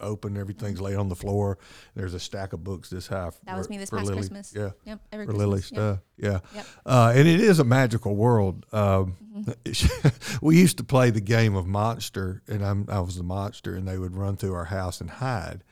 [0.01, 1.59] open, everything's laid on the floor.
[1.95, 3.31] There's a stack of books this high.
[3.45, 4.19] That was me this past Lily.
[4.19, 4.53] Christmas.
[4.55, 5.01] Yeah, Yep.
[5.13, 5.47] Every for Christmas.
[5.47, 5.65] Lily Yep.
[5.65, 5.99] stuff.
[6.17, 6.67] Yeah, Yep.
[6.87, 8.67] uh, and it is a magical world.
[8.73, 10.09] Um, Mm-hmm.
[10.47, 13.87] we used to play the game of monster, and I'm, I was the monster, and
[13.87, 15.63] they would run through our house and hide.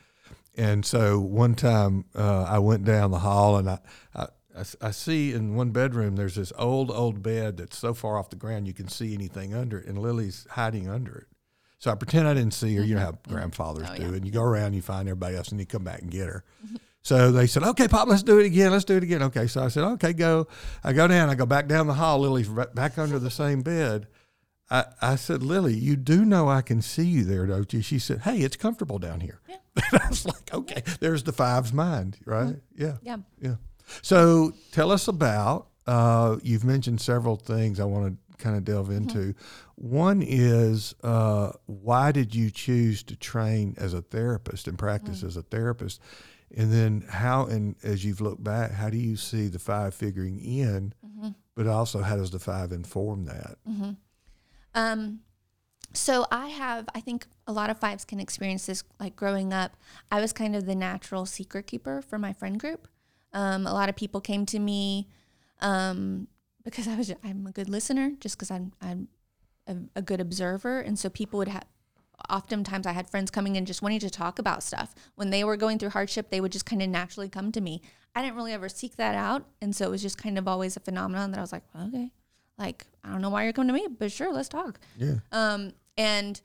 [0.57, 3.79] And so one time uh, I went down the hall and I
[4.81, 8.35] I see in one bedroom there's this old, old bed that's so far off the
[8.37, 11.27] ground you can see anything under it, and Lily's hiding under it.
[11.79, 12.85] So I pretend I didn't see her.
[12.85, 13.17] You know how mm-hmm.
[13.31, 13.33] Mm-hmm.
[13.35, 14.03] grandfathers Oh, do.
[14.03, 14.09] yeah.
[14.09, 16.45] And you go around, you find everybody else, and you come back and get her.
[16.67, 16.77] Mm-hmm.
[17.03, 18.73] So they said, okay, Pop, let's do it again.
[18.73, 19.23] Let's do it again.
[19.23, 19.47] Okay.
[19.47, 20.47] So I said, okay, go.
[20.85, 21.31] I go down.
[21.31, 22.19] I go back down the hall.
[22.19, 24.09] Lily's back under the same bed.
[24.71, 27.81] I, I said, Lily, you do know I can see you there, don't you?
[27.81, 29.41] She said, hey, it's comfortable down here.
[29.49, 29.57] Yeah.
[29.93, 32.57] And I was like, okay, there's the five's mind, right?
[32.77, 32.97] Yeah.
[33.01, 33.19] Yeah.
[33.41, 33.55] Yeah.
[34.03, 38.91] So tell us about, uh, you've mentioned several things I want to kind of delve
[38.91, 39.35] into.
[39.75, 45.37] One is, uh, why did you choose to train as a therapist and practice as
[45.37, 46.01] a therapist?
[46.57, 50.39] And then how, and as you've looked back, how do you see the five figuring
[50.41, 50.95] in,
[51.55, 53.59] but also how does the five inform that?
[54.75, 55.21] Um,
[55.93, 58.85] so I have, I think a lot of fives can experience this.
[59.01, 59.77] Like growing up,
[60.11, 62.89] I was kind of the natural secret keeper for my friend group.
[63.33, 65.09] Um, a lot of people came to me
[65.61, 66.29] um,
[66.71, 69.09] because I was, I'm a good listener, just because I'm, I'm
[69.67, 71.65] a, a good observer, and so people would have.
[72.29, 74.93] Oftentimes, I had friends coming in just wanting to talk about stuff.
[75.15, 77.81] When they were going through hardship, they would just kind of naturally come to me.
[78.17, 80.77] I didn't really ever seek that out, and so it was just kind of always
[80.77, 82.11] a phenomenon that I was like, okay,
[82.59, 84.81] like I don't know why you're coming to me, but sure, let's talk.
[84.97, 85.17] Yeah.
[85.31, 86.41] Um, and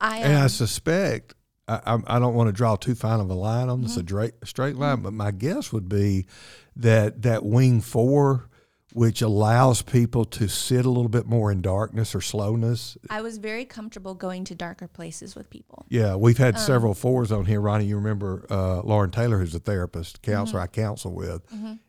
[0.00, 1.34] I, And I um, suspect
[1.68, 3.86] I, I, don't want to draw too fine of a line on Mm-hmm.
[3.86, 6.26] this, a straight, straight line, but my guess would be
[6.76, 8.48] that that wing four,
[8.96, 12.96] which allows people to sit a little bit more in darkness or slowness.
[13.10, 15.84] I was very comfortable going to darker places with people.
[15.90, 17.60] Yeah, we've Um, had several fours on here.
[17.60, 20.32] Ronnie, you remember uh, Lauren Taylor, who's a therapist, Mm-hmm.
[20.32, 21.42] counselor I counsel with,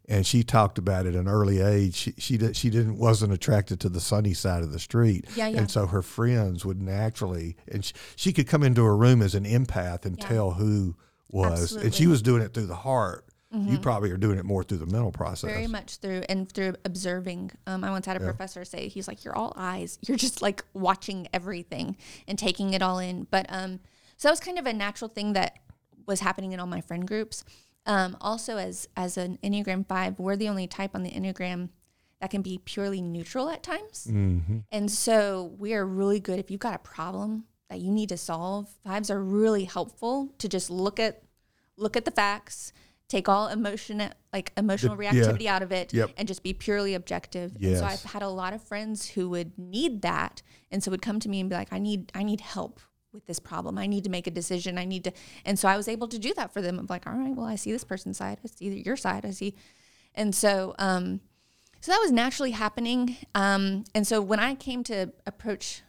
[0.09, 1.95] and she talked about it at an early age.
[1.95, 5.47] She she, did, she didn't wasn't attracted to the sunny side of the street, Yeah,
[5.47, 5.59] yeah.
[5.59, 9.33] and so her friends would naturally, and she, she could come into a room as
[9.33, 10.27] an empath and Yeah.
[10.27, 10.97] tell who
[11.29, 12.11] was, and she Mm-hmm.
[12.11, 13.23] was doing it through the heart.
[13.51, 15.49] You probably are doing it more through the mental process.
[15.49, 17.51] Very much through and through observing.
[17.65, 19.97] Um, I once had a professor say, he's like, you're all eyes.
[20.07, 21.95] You're just like watching everything
[22.27, 23.25] and taking it all in.
[23.31, 23.79] But um,
[24.17, 25.60] so that was kind of a natural thing that
[26.05, 27.45] was happening in all my friend groups.
[27.86, 31.69] Um, also, as as an Enneagram Five, we're the only type on the Enneagram
[32.19, 34.57] that can be purely neutral at times, Mm-hmm.
[34.73, 38.17] and so we are really good if you've got a problem that you need to
[38.17, 38.67] solve.
[38.83, 41.21] Fives are really helpful to just look at
[41.77, 42.73] look at the facts,
[43.07, 45.11] take all emotion like emotional The- yeah.
[45.13, 46.11] reactivity out of it, Yep.
[46.17, 47.55] and just be purely objective.
[47.61, 50.41] And so I've had a lot of friends who would need that,
[50.71, 52.79] and so would come to me and be like, "I need I need help."
[53.13, 54.77] With this problem, I need to make a decision.
[54.77, 55.11] I need to,
[55.45, 56.77] and so I was able to do that for them.
[56.77, 59.31] I'm like, all right, well, I see this person's side, I see your side, I
[59.31, 59.55] see,
[60.13, 61.21] and so, um,
[61.79, 63.15] so that was naturally happening.
[63.33, 65.81] Um, and so when I came to approach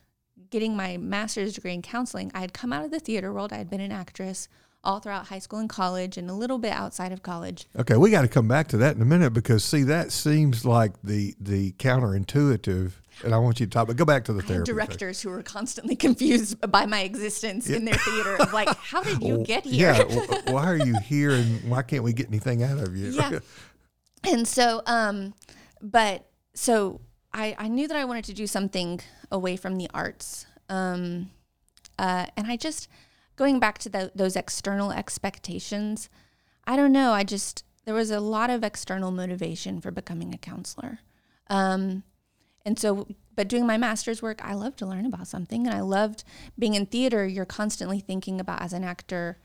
[0.48, 3.52] getting my master's degree in counseling, I had come out of the theater world.
[3.52, 4.48] I had been an actress
[4.84, 7.66] all throughout high school and college, and a little bit outside of college.
[7.78, 10.64] Okay, we got to come back to that in a minute because see that seems
[10.64, 12.92] like the the counterintuitive,
[13.24, 13.86] and I want you to talk.
[13.86, 14.70] But go back to the therapy.
[14.70, 19.22] directors who were constantly confused by my existence in their theater of like, how did
[19.22, 19.94] you Well, get here?
[19.94, 23.10] Yeah, why are you here, and why can't we get anything out of you?
[23.10, 23.38] Yeah.
[24.24, 25.32] and so um
[25.80, 27.00] but so
[27.32, 30.46] I, I knew that I wanted to do something away from the arts.
[30.68, 31.30] Um,
[31.98, 32.88] uh, and I just,
[33.38, 36.10] going back to the, those external expectations,
[36.64, 37.12] I don't know.
[37.12, 40.98] I just, there was a lot of external motivation for becoming a counselor.
[41.48, 42.02] Um,
[42.66, 45.68] and so, but doing my master's work, I love to learn about something.
[45.68, 46.24] And I loved
[46.58, 47.24] being in theater.
[47.24, 49.38] You're constantly thinking about, as an actor,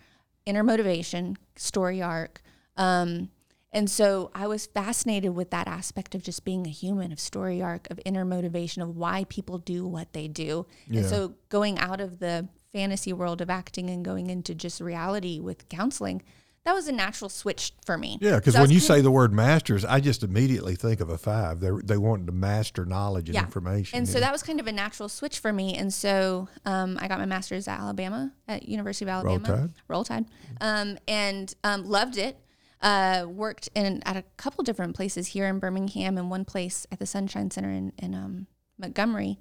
[0.48, 2.42] inner motivation, story arc.
[2.76, 3.30] Um,
[3.72, 7.62] and so I was fascinated with that aspect of just being a human, of story
[7.62, 10.66] arc, of inner motivation, of why people do what they do.
[10.88, 11.02] Yeah.
[11.02, 15.40] And so going out of the fantasy world of acting and going into just reality
[15.40, 16.22] with counseling,
[16.66, 18.18] that was a natural switch for me.
[18.22, 21.60] Yeah, because when you say the word masters, I just immediately think of a five.
[21.60, 23.44] They they want to master knowledge and Yeah.
[23.44, 23.98] information.
[23.98, 25.76] And so that was kind of a natural switch for me.
[25.76, 29.50] And so um, I got my master's at Alabama, at University of Alabama.
[29.50, 29.58] Roll.
[29.58, 29.74] Tide.
[29.90, 30.26] Roll Tide.
[30.62, 32.38] Um, and um, loved it.
[32.82, 37.00] Uh, worked in at a couple different places here in Birmingham and one place at
[37.00, 39.38] the Sunshine Center in, in um, Montgomery.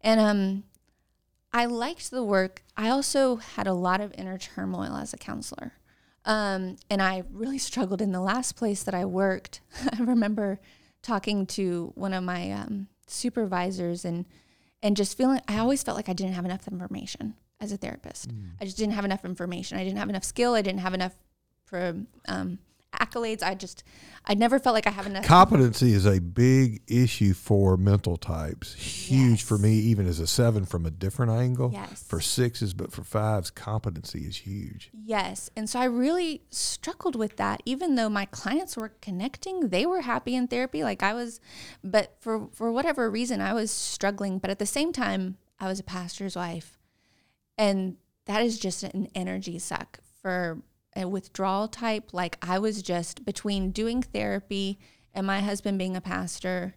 [0.00, 0.64] And um,
[1.52, 2.62] I liked the work.
[2.76, 5.72] I also had a lot of inner turmoil as a counselor.
[6.24, 9.60] Um, and I really struggled in the last place that I worked.
[9.98, 10.60] I remember
[11.02, 14.26] talking to one of my um, supervisors and
[14.82, 18.30] and just feeling I always felt like I didn't have enough information as a therapist.
[18.60, 19.76] I just didn't have enough information.
[19.76, 20.54] I didn't have enough skill.
[20.54, 21.14] I didn't have enough
[21.66, 22.58] pro, um,
[22.94, 23.42] accolades.
[23.42, 23.84] I just
[24.26, 25.24] I never felt like I have enough.
[25.24, 28.74] Competency is a big issue for mental types.
[28.74, 31.70] Huge for me, even as a seven from a different angle.
[31.72, 32.02] Yes.
[32.02, 34.90] For sixes, but for fives, competency is huge.
[34.92, 35.50] Yes.
[35.56, 37.62] And so I really struggled with that.
[37.64, 40.84] Even though my clients were connecting, they were happy in therapy.
[40.84, 41.40] Like I was,
[41.82, 44.38] but for, for whatever reason, I was struggling.
[44.38, 46.78] But at the same time, I was a pastor's wife.
[47.56, 50.62] And that is just an energy suck for
[50.96, 52.12] a withdrawal type.
[52.12, 54.78] Like I was just between doing therapy
[55.14, 56.74] and my husband being a pastor,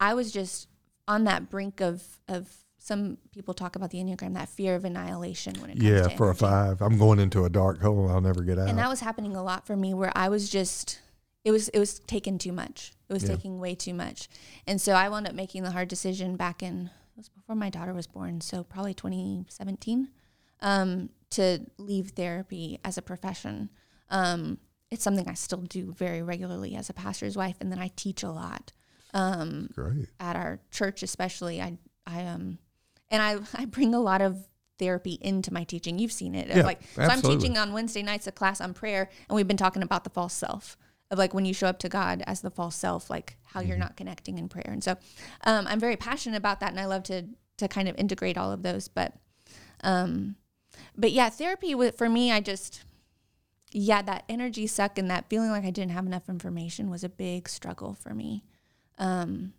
[0.00, 0.68] I was just
[1.08, 5.54] on that brink of, of, some people talk about the Enneagram, that fear of annihilation
[5.60, 8.08] when it comes Yeah, for a five, I'm going into a dark hole.
[8.10, 8.68] I'll never get out.
[8.68, 11.00] And that was happening a lot for me where I was just
[11.44, 12.92] it was it was taking too much.
[13.08, 13.36] It was Yeah.
[13.36, 14.28] taking way too much.
[14.66, 17.70] And so I wound up making the hard decision back in it was before my
[17.70, 20.08] daughter was born, so probably 2017,
[20.62, 23.68] um, to leave therapy as a profession.
[24.08, 24.58] Um,
[24.90, 28.22] it's something I still do very regularly as a pastor's wife, and then I teach
[28.22, 28.72] a lot
[29.14, 30.08] um, Great.
[30.20, 31.60] at our church, especially.
[31.60, 32.58] I I um
[33.10, 34.46] and I I bring a lot of
[34.78, 35.98] therapy into my teaching.
[35.98, 36.48] You've seen it.
[36.48, 39.56] Yeah, like so I'm teaching on Wednesday nights a class on prayer and we've been
[39.56, 40.76] talking about the false self
[41.10, 43.72] of like when you show up to God as the false self, like how you're
[43.74, 43.80] Mm-hmm.
[43.80, 44.70] not connecting in prayer.
[44.70, 44.96] And so
[45.44, 47.26] um, I'm very passionate about that and I love to
[47.58, 48.88] to kind of integrate all of those.
[48.88, 49.14] But
[49.84, 50.36] um
[50.96, 52.84] but yeah, therapy for me I just
[53.72, 57.08] yeah, that energy suck and that feeling like I didn't have enough information was a
[57.08, 58.44] big struggle for me.
[58.98, 59.54] Um,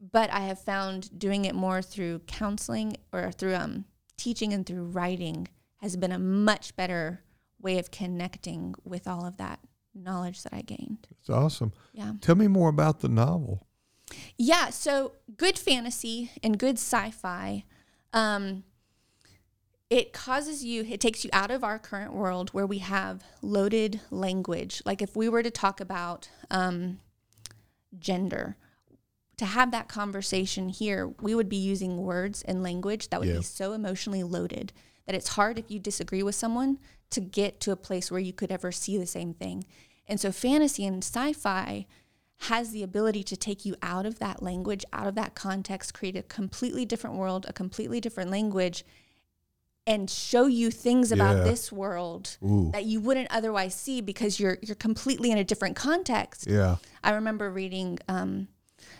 [0.00, 3.84] but I have found doing it more through counseling or through um,
[4.16, 5.48] teaching and through writing
[5.78, 7.22] has been a much better
[7.60, 9.60] way of connecting with all of that
[9.94, 11.06] knowledge that I gained.
[11.18, 11.72] It's awesome.
[11.92, 12.12] Yeah.
[12.20, 13.66] Tell me more about the novel.
[14.36, 14.70] Yeah.
[14.70, 17.64] So good fantasy and good sci-fi.
[18.12, 18.64] Um,
[19.90, 24.00] it causes you, it takes you out of our current world where we have loaded
[24.10, 24.82] language.
[24.84, 27.00] Like if we were to talk about um,
[27.98, 28.56] gender,
[29.38, 33.38] to have that conversation here, we would be using words and language that would Yeah.
[33.38, 34.72] be so emotionally loaded
[35.06, 36.78] that it's hard if you disagree with someone
[37.10, 39.64] to get to a place where you could ever see the same thing.
[40.06, 41.86] And so fantasy and sci-fi
[42.42, 46.16] has the ability to take you out of that language, out of that context, create
[46.16, 48.84] a completely different world, a completely different language,
[49.88, 51.44] and show you things about Yeah.
[51.44, 52.70] this world Ooh.
[52.72, 56.46] that you wouldn't otherwise see because you're you're completely in a different context.
[56.46, 56.76] Yeah.
[57.02, 58.48] I remember reading um,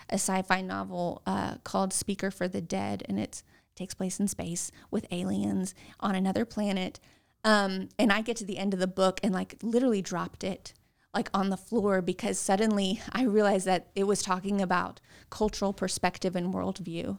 [0.09, 3.43] a sci-fi novel uh, called Speaker for the Dead, and it
[3.77, 6.99] takes place in space with aliens on another planet.
[7.45, 10.73] Um, and I get to the end of the book and like literally dropped it
[11.15, 16.35] like on the floor because suddenly I realized that it was talking about cultural perspective
[16.35, 17.19] and worldview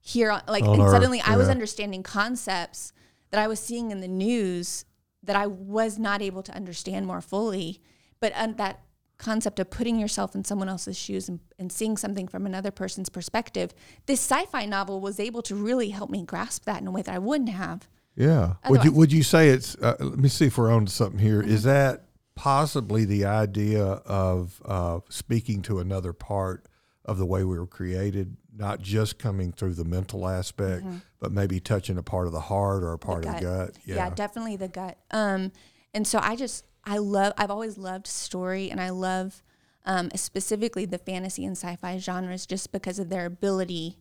[0.00, 0.40] here.
[0.48, 2.92] Like, On and suddenly I was understanding concepts
[3.32, 4.84] that I was seeing in the news
[5.24, 7.80] that I was not able to understand more fully.
[8.20, 8.80] But um, that
[9.18, 13.08] concept of putting yourself in someone else's shoes and, and seeing something from another person's
[13.08, 13.72] perspective,
[14.06, 17.14] this sci-fi novel was able to really help me grasp that in a way that
[17.14, 17.88] I wouldn't have.
[18.14, 18.54] Yeah.
[18.68, 19.74] Would you would you say it's?
[19.76, 21.40] Uh, let me see if we're on to something here.
[21.40, 21.68] Is Mm-hmm.
[21.70, 26.66] that possibly the idea of uh, speaking to another part
[27.04, 30.84] of the way we were created, not just coming through the mental aspect,
[31.20, 33.78] but maybe touching a part of the heart or a part of the gut?
[33.84, 34.10] Yeah.
[34.10, 34.98] definitely the gut.
[35.10, 35.52] Um,
[35.94, 39.42] and so I just I love I've always loved story and I love
[39.84, 43.98] um, specifically the fantasy and sci-fi genres just because of their ability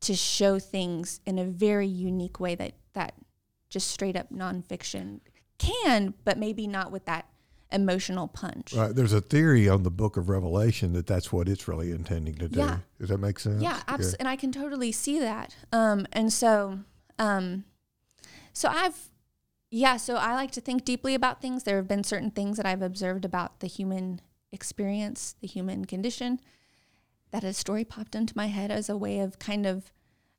[0.00, 3.14] to show things in a very unique way that that
[3.68, 5.20] just straight up nonfiction
[5.58, 7.26] can, but maybe not with that
[7.72, 8.72] emotional punch.
[8.72, 8.94] Right.
[8.94, 12.48] There's a theory on the Book of Revelation that that's what it's really intending to
[12.48, 12.58] do.
[12.58, 12.78] Yeah.
[12.98, 13.62] Does that make sense?
[13.62, 15.56] Yeah, abs- and I can totally see that.
[15.72, 16.80] Um, and so,
[17.18, 17.64] um,
[18.52, 19.08] so I've,
[19.70, 21.62] yeah, so I like to think deeply about things.
[21.62, 24.20] There have been certain things that I've observed about the human
[24.52, 26.40] experience, the human condition,
[27.30, 29.92] that a story popped into my head as a way of kind of,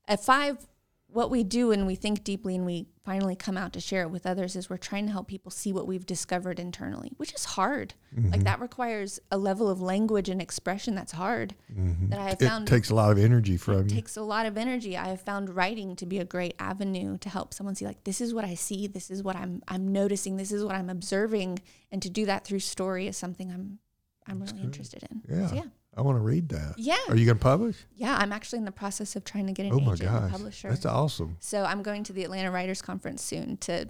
[0.08, 0.67] at five,
[1.13, 4.10] what we do and we think deeply and we finally come out to share it
[4.10, 7.43] with others is we're trying to help people see what we've discovered internally, which is
[7.43, 7.93] hard.
[8.15, 8.43] Like mm-hmm.
[8.43, 12.10] that requires a level of language and expression that's hard mm-hmm.
[12.10, 13.95] that I have found It takes a lot of energy from it you.
[13.95, 14.97] takes a lot of energy.
[14.97, 18.21] I have found writing to be a great avenue to help someone see like this
[18.21, 21.60] is what I see, this is what I'm I'm noticing, this is what I'm observing,
[21.91, 23.80] and to do that through story is something I'm
[24.28, 25.21] I'm really interested in.
[25.28, 25.47] Yeah.
[25.47, 25.63] So yeah.
[25.95, 26.75] I want to read that.
[26.77, 26.95] Yeah.
[27.10, 27.75] Are you going to publish?
[27.95, 30.21] Yeah, I'm actually in the process of trying to get an Oh my agent and
[30.21, 30.32] gosh.
[30.32, 30.69] publisher.
[30.69, 31.38] That's awesome.
[31.39, 33.88] so I'm going to the Atlanta Writers Conference soon to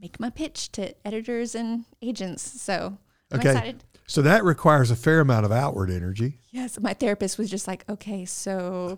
[0.00, 2.42] make my pitch to editors and agents.
[2.60, 2.98] So
[3.32, 3.50] I'm Okay.
[3.50, 3.84] excited.
[4.06, 6.38] So that requires a fair amount of outward energy.
[6.50, 8.96] Yes, my therapist was just like, okay, so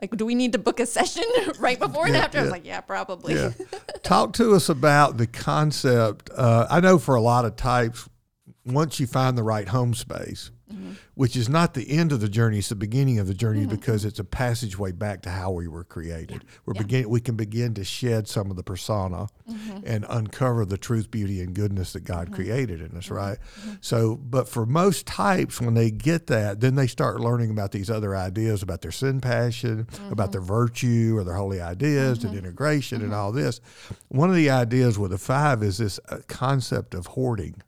[0.00, 1.24] like, do we need to book a session
[1.58, 2.38] right before and Yeah, after?
[2.38, 3.34] I was like, yeah, probably.
[3.34, 3.50] Yeah.
[4.02, 6.30] Talk to us about the concept.
[6.36, 8.08] Uh, I know for a lot of types,
[8.64, 10.92] once you find the right home space, Mm-hmm.
[11.14, 14.04] which is not the end of the journey, it's the beginning of the journey because
[14.04, 16.44] it's a passageway back to how we were created.
[16.66, 16.82] We're Yeah.
[16.82, 19.78] begin we can begin to shed some of the persona Mm-hmm.
[19.86, 22.98] and uncover the truth, beauty, and goodness that God created in Mm-hmm.
[22.98, 23.38] us, right?
[23.80, 27.88] So, but for most types, when they get that, then they start learning about these
[27.88, 33.00] other ideas about their sin passion, about their virtue or their holy ideas and integration
[33.02, 33.60] and all this.
[34.08, 37.62] One of the ideas with the five is this uh, concept of hoarding.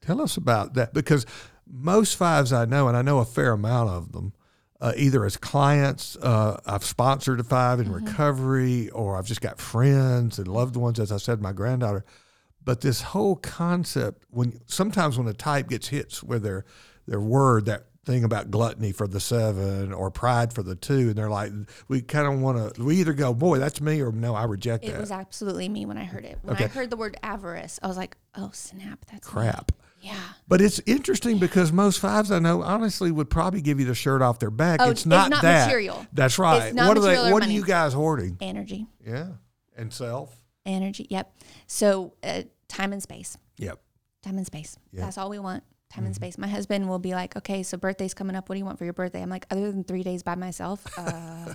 [0.00, 1.26] Tell us about that because
[1.70, 4.32] most fives I know, and I know a fair amount of them,
[4.80, 9.58] uh, either as clients, uh, I've sponsored a 5 in recovery, or I've just got
[9.58, 12.04] friends and loved ones, as I said, my granddaughter.
[12.64, 16.64] But this whole concept, when sometimes when a type gets hit with their
[17.06, 21.14] their word, that thing about gluttony for the seven or pride for the two, and
[21.14, 21.50] they're like,
[21.88, 24.84] we kind of want to, we either go, boy, that's me, or no, I reject
[24.84, 24.96] It that.
[24.96, 26.38] It was absolutely me when I heard it.
[26.42, 26.64] When Okay.
[26.64, 29.32] I heard the word avarice, I was like, oh, snap, that's me.
[30.00, 30.18] Yeah.
[30.48, 34.22] But it's interesting because most fives I know honestly would probably give you the shirt
[34.22, 34.80] off their back.
[34.80, 35.66] Oh, it's it's not not that.
[35.66, 36.06] material.
[36.12, 36.74] That's right.
[36.74, 37.08] not what are they?
[37.08, 38.36] material What are you guys hoarding?
[38.40, 38.86] Energy.
[39.06, 39.28] Yeah,
[39.76, 40.34] and self.
[40.66, 41.06] Energy.
[41.10, 41.32] Yep.
[41.66, 43.36] So uh, time and space.
[43.58, 43.80] Yep.
[44.22, 44.76] Time and space.
[44.88, 45.04] Mm-hmm.
[45.04, 45.62] That's all we want.
[45.92, 46.38] Time and space.
[46.38, 48.48] My husband will be like, okay, so birthday's coming up.
[48.48, 49.22] What do you want for your birthday?
[49.22, 51.52] I'm like, other than three days by myself, uh,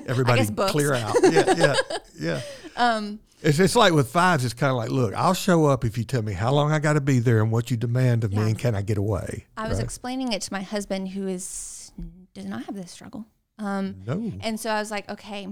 [0.06, 1.14] Everybody clear out.
[1.22, 1.74] Yeah, yeah,
[2.18, 2.40] yeah.
[2.76, 4.42] um, It's it's like with fives.
[4.42, 6.78] It's kind of like, look, I'll show up if you tell me how long I
[6.78, 9.44] got to be there and what you demand of me, and can I get away?
[9.58, 9.84] I was Right?
[9.84, 11.92] explaining it to my husband, who is
[12.32, 13.26] does not have this struggle.
[13.58, 14.32] Um, no.
[14.40, 15.46] And so I was like, okay,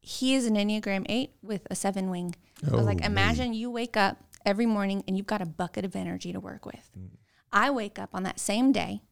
[0.00, 2.34] he is an Enneagram 8 with a seven wing.
[2.66, 3.04] I was Oh, like, me.
[3.06, 4.16] imagine you wake up
[4.48, 6.90] every morning and you've got a bucket of energy to work with.
[6.98, 7.10] Mm.
[7.52, 9.02] I wake up on that same day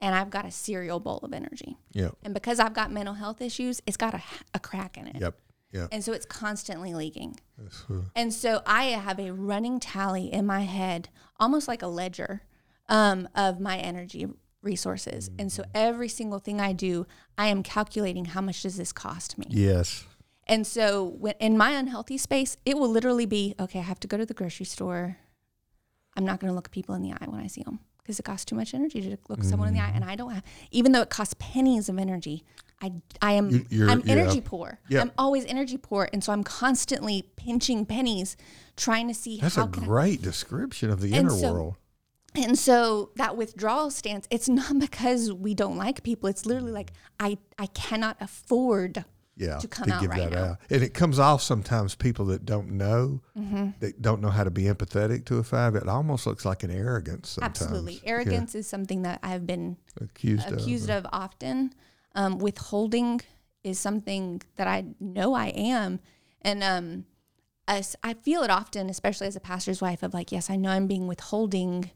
[0.00, 1.78] and I've got a cereal bowl of energy.
[1.92, 2.16] Yep.
[2.22, 4.22] And because I've got mental health issues, it's got a,
[4.52, 5.16] a crack in it.
[5.18, 5.34] Yep.
[5.72, 5.88] Yep.
[5.92, 7.40] And so it's constantly leaking.
[7.58, 11.08] Uh, And so I have a running tally in my head,
[11.40, 12.42] almost like a ledger
[12.90, 14.26] um, of my energy
[14.60, 15.30] resources.
[15.38, 17.06] And so every single thing I do,
[17.38, 19.46] I am calculating how much does this cost me.
[19.48, 20.04] yes.
[20.46, 24.08] And so when, in my unhealthy space, it will literally be okay, I have to
[24.08, 25.18] go to the grocery store.
[26.16, 28.24] I'm not going to look people in the eye when I see them because it
[28.24, 30.42] costs too much energy to look someone in the eye, and I don't have.
[30.72, 32.44] Even though it costs pennies of energy,
[32.82, 34.12] I I am You- you're- I'm yeah.
[34.14, 34.80] energy poor.
[34.88, 35.00] Yeah.
[35.02, 38.36] I'm always energy poor, and so I'm constantly pinching pennies,
[38.76, 41.74] trying to see That's how a can I great description of the inner so- world.
[42.34, 46.28] and so that withdrawal stance, it's not because we don't like people.
[46.28, 49.04] It's literally like I I cannot afford
[49.42, 50.56] Yeah, to come out right now.
[50.70, 53.70] and it comes off sometimes people that don't know, Mm-hmm.
[53.80, 55.74] that don't know how to be empathetic to a five.
[55.74, 57.30] It almost looks like an arrogance.
[57.30, 57.60] Sometimes.
[57.62, 57.94] absolutely.
[58.04, 61.04] Yeah, Arrogance is something that I've been accused, accused of.
[61.04, 61.74] of often.
[62.14, 63.20] Um, withholding
[63.64, 66.00] is something that I know I am,
[66.42, 67.06] and um,
[67.68, 70.86] I feel it often, especially as a pastor's wife, of like, yes, I know I'm
[70.86, 71.90] being withholding,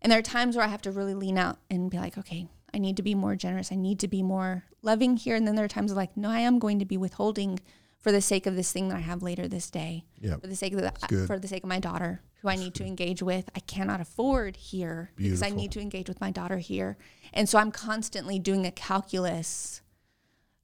[0.00, 2.48] and there are times where I have to really lean out and be like, okay,
[2.74, 3.70] I need to be more generous.
[3.70, 6.40] I need to be more loving here, and then there are times like, no, I
[6.40, 7.60] am going to be withholding
[8.00, 10.36] for the sake of this thing that I have later this day, Yeah.
[10.36, 12.84] for the sake of the, for the sake of my daughter who I need to
[12.84, 13.48] engage with.
[13.54, 16.96] I cannot afford here because I need to engage with my daughter here.
[17.32, 19.80] And so I'm constantly doing a calculus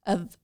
[0.05, 0.37] of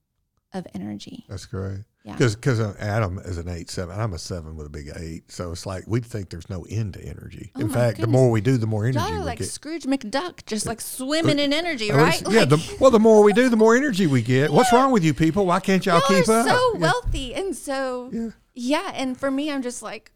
[0.56, 1.24] of energy.
[1.28, 1.80] That's great.
[2.04, 2.14] Yeah.
[2.16, 3.98] Because uh, Adam is an eight seven.
[3.98, 5.30] I'm a seven with a big eight.
[5.30, 7.50] So it's like we think there's no end to energy.
[7.56, 9.48] Oh In fact, the more we do, the more energy Y'all are we like get.
[9.48, 12.20] Scrooge McDuck, just like swimming in energy, Oh, right?
[12.20, 12.44] it's- yeah.
[12.44, 14.52] The, well, the more we do, the more energy we get.
[14.52, 15.46] What's wrong with you people?
[15.46, 16.46] Why can't y'all y'all keep are up?
[16.46, 16.78] so Yeah.
[16.80, 17.34] wealthy.
[17.34, 18.28] And so Yeah.
[18.54, 20.12] yeah, and for me I'm just like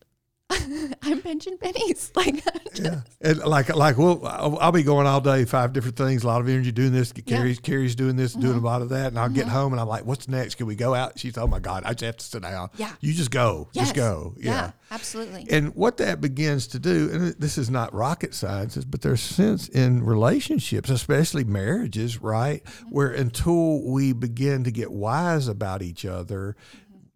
[1.03, 2.13] I'm pinching pennies.
[2.21, 2.43] Like
[2.75, 6.27] Yeah, and like like we'll I'll, I'll be going all day, five different things, a
[6.27, 7.13] lot of energy doing this.
[7.15, 7.23] Yeah.
[7.23, 7.35] Mm-hmm.
[7.35, 9.89] Carrie's Carrie's doing this, doing a lot of that, and I'll get home and I'm
[9.89, 10.57] like, "What's next?
[10.57, 12.93] Can we go out?" She's, "Oh my God, I just have to sit down." Yeah.
[13.01, 13.87] you just go, Yes.
[13.87, 14.35] just go.
[14.39, 15.47] Yeah, absolutely.
[15.51, 19.69] And what that begins to do, and this is not rocket sciences, but there's sense
[19.69, 22.63] in relationships, especially marriages, right?
[22.65, 22.89] Mm-hmm.
[22.91, 26.57] Where until we begin to get wise about each other,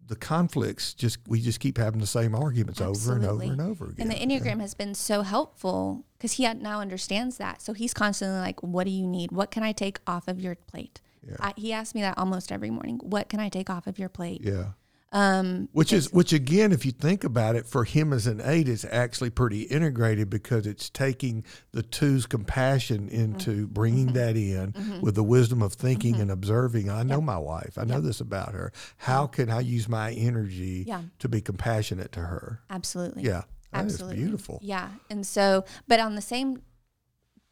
[0.07, 3.85] the conflicts just we just keep having the same arguments over and over and over
[3.85, 4.09] again.
[4.09, 7.61] And the Enneagram has been so helpful because he now understands that.
[7.61, 9.31] So he's constantly like, What do you need?
[9.31, 11.01] What can I take off of your plate?
[11.39, 12.99] I, he asks me that almost every morning.
[13.01, 14.41] What can I take off of your plate?
[14.43, 14.73] yeah.
[15.11, 18.67] Um, Which is which again, if you think about it, for him as an eight,
[18.67, 23.73] is actually pretty integrated because it's taking the two's compassion into mm-hmm.
[23.73, 24.15] bringing mm-hmm.
[24.15, 25.01] that in mm-hmm.
[25.01, 26.89] with the wisdom of thinking and observing.
[26.89, 27.77] I know my wife.
[27.77, 28.73] I know this about her.
[28.97, 31.03] How can I use my energy Yeah.
[31.19, 32.61] to be compassionate to her?
[32.69, 33.23] absolutely.
[33.23, 33.43] Yeah,
[33.73, 34.17] Absolutely.
[34.17, 34.59] beautiful.
[34.61, 34.89] Yeah.
[35.09, 36.61] And so, but on the same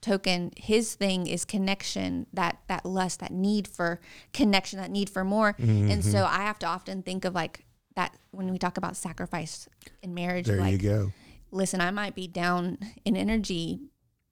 [0.03, 3.99] token, his thing is connection, that that lust, that need for
[4.33, 5.55] connection, that need for more.
[5.57, 6.01] And Mm-hmm.
[6.01, 9.67] so I have to often think of like that when we talk about sacrifice
[10.03, 11.11] in marriage, There like you go.
[11.51, 13.79] listen, I might be down in energy,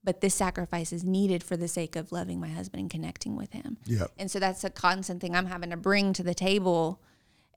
[0.03, 3.53] but this sacrifice is needed for the sake of loving my husband and connecting with
[3.53, 3.77] him.
[3.85, 4.11] Yep.
[4.17, 6.99] And so that's a constant thing I'm having to bring to the table.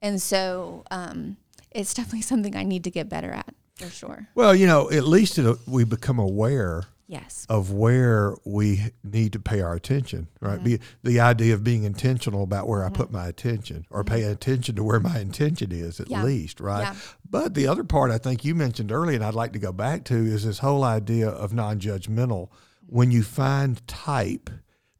[0.01, 1.37] And so um,
[1.71, 4.27] it's definitely something I need to get better at for sure.
[4.35, 7.45] Well, you know, at least it, we become aware Yes.
[7.49, 10.55] of where we need to pay our attention, right?
[10.55, 10.63] Mm-hmm.
[10.63, 14.75] Be, the idea of being intentional about where I put my attention or paying attention
[14.77, 16.13] to where my intention is at Mm-hmm.
[16.13, 16.23] Yeah.
[16.23, 16.81] least, right?
[16.81, 16.95] Yeah.
[17.29, 20.03] But the other part I think you mentioned earlier, and I'd like to go back
[20.05, 22.49] to, is this whole idea of non judgmental.
[22.87, 24.49] When you find type,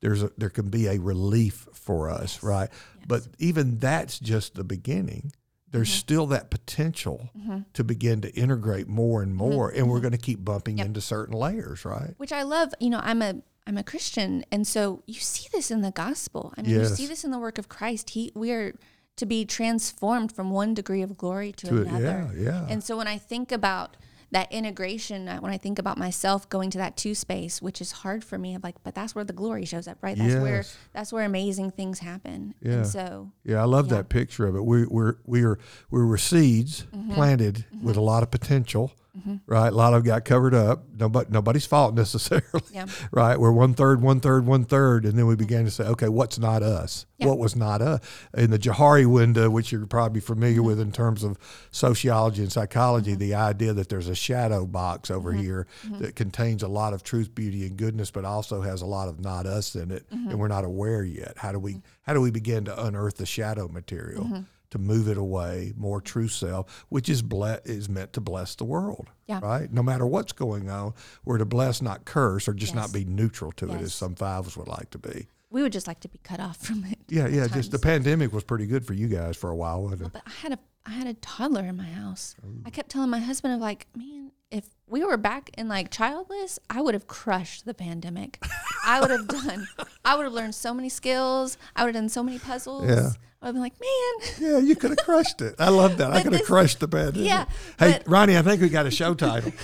[0.02, 2.70] there's a, there can be a relief for us, right?
[3.08, 5.32] But even that's just the beginning.
[5.76, 5.98] There's Mm-hmm.
[5.98, 7.60] still that potential mm-hmm.
[7.74, 9.50] to begin to integrate more and mm-hmm.
[9.50, 10.04] more, and we're mm-hmm.
[10.04, 12.14] going to keep bumping into certain layers, right?
[12.18, 12.74] which I love.
[12.80, 16.54] You know, I'm a I'm a Christian, and so you see this in the gospel.
[16.58, 18.12] I mean, you see this in the work of Christ.
[18.12, 18.74] He we are
[19.18, 22.30] to be transformed from one degree of glory to, To it, another.
[22.36, 22.68] yeah, yeah.
[22.70, 23.96] And so when I think about
[24.36, 28.22] that integration, when I think about myself going to that two space, which is hard
[28.22, 30.18] for me, I'm like, but that's where the glory shows up, right?
[30.18, 30.64] That's where
[30.94, 32.54] that's where amazing things happen.
[32.62, 32.74] Yeah.
[32.74, 34.64] And so Yeah, I love that picture of it.
[34.66, 35.58] We we're we are
[35.90, 37.14] we were seeds Mm-hmm.
[37.14, 38.92] planted with a lot of potential,
[39.48, 39.68] right?
[39.72, 40.84] A lot of got covered up.
[40.98, 42.86] Nobody nobody's fault necessarily, Yeah.
[43.12, 43.40] right?
[43.40, 46.38] We're one third, one third, one third, and then we began to say, okay, what's
[46.40, 47.06] not us?
[47.18, 47.28] Yeah.
[47.28, 48.02] What was not us?
[48.36, 50.66] In the Johari window, which you're probably familiar Mm-hmm.
[50.68, 51.38] with in terms of
[51.72, 55.42] sociology and psychology, the idea that there's a shadow box over Mm-hmm.
[55.42, 55.68] here
[56.00, 59.20] that contains a lot of truth, beauty, and goodness, but also has a lot of
[59.20, 60.30] not us in it, Mm-hmm.
[60.32, 61.34] and we're not aware yet.
[61.38, 64.44] How do we how do we begin to unearth the shadow material?
[64.76, 68.66] To move it away, more true self, which is ble- is meant to bless the
[68.66, 69.40] world, Yeah.
[69.42, 69.72] right?
[69.72, 73.54] No matter what's going on, we're to bless, not curse, or just not be neutral
[73.54, 75.28] to it, as some fives would like to be.
[75.50, 77.00] we would just like to be cut off from it.
[77.08, 77.48] Yeah, yeah.
[77.48, 80.12] Just the pandemic was pretty good for you guys for a while, wasn't it?
[80.12, 82.36] But I had a I had a toddler in my house.
[82.66, 86.60] I kept telling my husband of like, man, if we were back in like childless,
[86.70, 88.44] I would have crushed the pandemic.
[88.86, 89.68] I would have done
[90.06, 91.58] I would have learned so many skills.
[91.76, 92.88] I would have done so many puzzles.
[92.88, 93.10] Yeah.
[93.42, 95.56] I would have been like, man, Yeah, you could have crushed it.
[95.60, 96.12] I love that.
[96.12, 97.28] I could have crushed the pandemic.
[97.28, 97.46] Yeah,
[97.80, 99.52] Hey, but- Ronnie, I think we got a show title.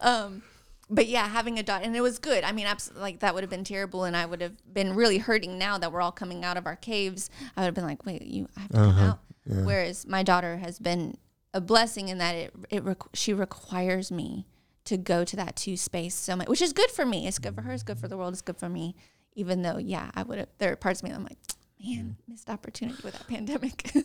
[0.00, 0.42] Um,
[0.90, 2.42] but yeah, having a daughter, and it was good.
[2.44, 5.18] I mean, absolutely, like that would have been terrible, and I would have been really
[5.18, 7.30] hurting now that we're all coming out of our caves.
[7.56, 9.04] I would have been like, wait, you I have to come Uh-huh.
[9.06, 9.18] out.
[9.44, 11.16] Whereas my daughter has been
[11.54, 14.46] a blessing in that it it requ- she requires me
[14.84, 17.26] to go to that two space so much, which is good for me.
[17.26, 17.72] It's good for her.
[17.72, 18.32] It's good for the world.
[18.32, 18.96] It's good for me.
[19.34, 20.48] Even though, yeah, I would have.
[20.58, 21.38] There are parts of me that I'm like,
[21.84, 23.90] man, missed opportunity with that pandemic.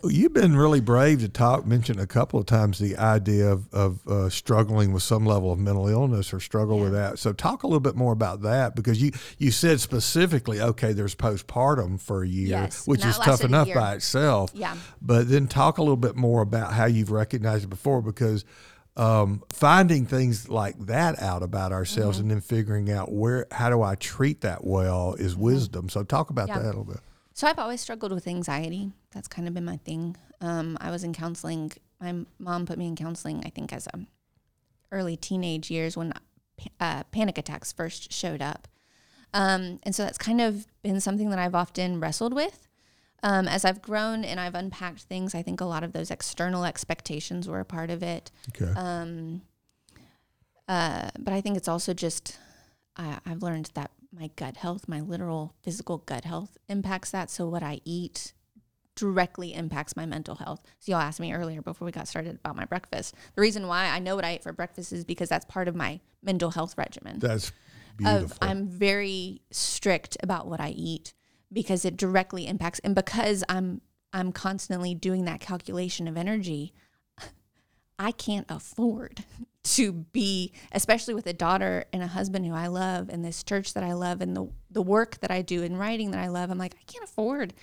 [0.00, 3.72] Well, You've been really brave to talk, mention a couple of times the idea of,
[3.72, 7.18] of uh, struggling with some level of mental illness or struggle with that.
[7.18, 11.16] So, talk a little bit more about that because you, you said specifically, okay, there's
[11.16, 14.52] postpartum for a year, Yes, which is tough enough by itself.
[14.54, 14.76] Yeah.
[15.02, 18.44] But then talk a little bit more about how you've recognized it before because
[18.98, 22.22] um, finding things like that out about ourselves Mm-hmm.
[22.22, 25.88] and then figuring out where, how do I treat that well is wisdom.
[25.88, 26.58] So, talk about Yeah.
[26.58, 26.98] that a little bit.
[27.34, 28.90] So I've always struggled with anxiety.
[29.12, 30.16] That's kind of been my thing.
[30.40, 31.70] Um, I was in counseling.
[32.00, 33.42] My mom put me in counseling.
[33.46, 34.00] I think as a
[34.90, 36.12] early teenage years when
[36.80, 38.66] uh, panic attacks first showed up,
[39.34, 42.67] um, and so that's kind of been something that I've often wrestled with.
[43.22, 46.64] Um, as I've grown and I've unpacked things, I think a lot of those external
[46.64, 48.30] expectations were a part of it.
[48.50, 48.72] Okay.
[48.78, 49.42] Um,
[50.68, 52.38] uh, but I think it's also just
[52.96, 57.30] I, I've learned that my gut health, my literal physical gut health, impacts that.
[57.30, 58.32] So what I eat
[58.94, 60.60] directly impacts my mental health.
[60.80, 63.14] So y'all asked me earlier before we got started about my breakfast.
[63.36, 65.76] The reason why I know what I ate for breakfast is because that's part of
[65.76, 67.20] my mental health regimen.
[67.20, 68.38] That's Of beautiful.
[68.40, 71.14] I'm very strict about what I eat
[71.52, 73.80] because it directly impacts and because I'm
[74.12, 76.72] I'm constantly doing that calculation of energy,
[77.98, 79.24] I can't afford
[79.64, 83.74] to be, especially with a daughter and a husband who I love and this church
[83.74, 86.50] that I love and the the work that I do and writing that I love.
[86.50, 87.54] I'm like, I can't afford